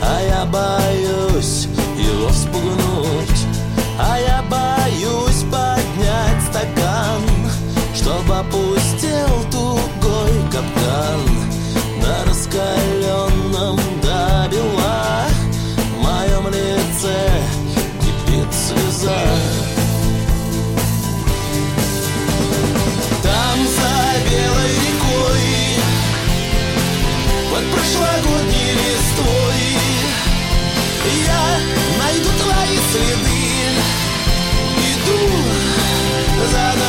а 0.01 0.23
я 0.23 0.47
боюсь 0.47 1.69
его 1.99 2.29
вспугнуть, 2.31 3.47
а 4.01 4.19
я 4.19 4.43
боюсь 4.49 5.45
поднять 5.53 6.43
стакан, 6.49 7.21
чтобы 7.95 8.39
опустил 8.39 8.82
раскаленном 12.53 13.77
до 14.03 14.49
бела 14.51 15.27
в 15.77 16.03
моем 16.03 16.49
лице 16.49 17.31
кипит 18.01 18.53
слеза. 18.53 19.21
Там 23.23 23.59
за 23.67 24.31
белой 24.31 24.73
рекой 24.85 25.45
под 27.51 27.65
прошлогодней 27.73 28.73
листвой 28.73 29.65
я 31.27 31.45
найду 31.99 32.31
твои 32.39 32.79
следы, 32.91 33.47
иду 34.93 35.21
за 36.51 36.82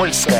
«Комсомольская 0.00 0.39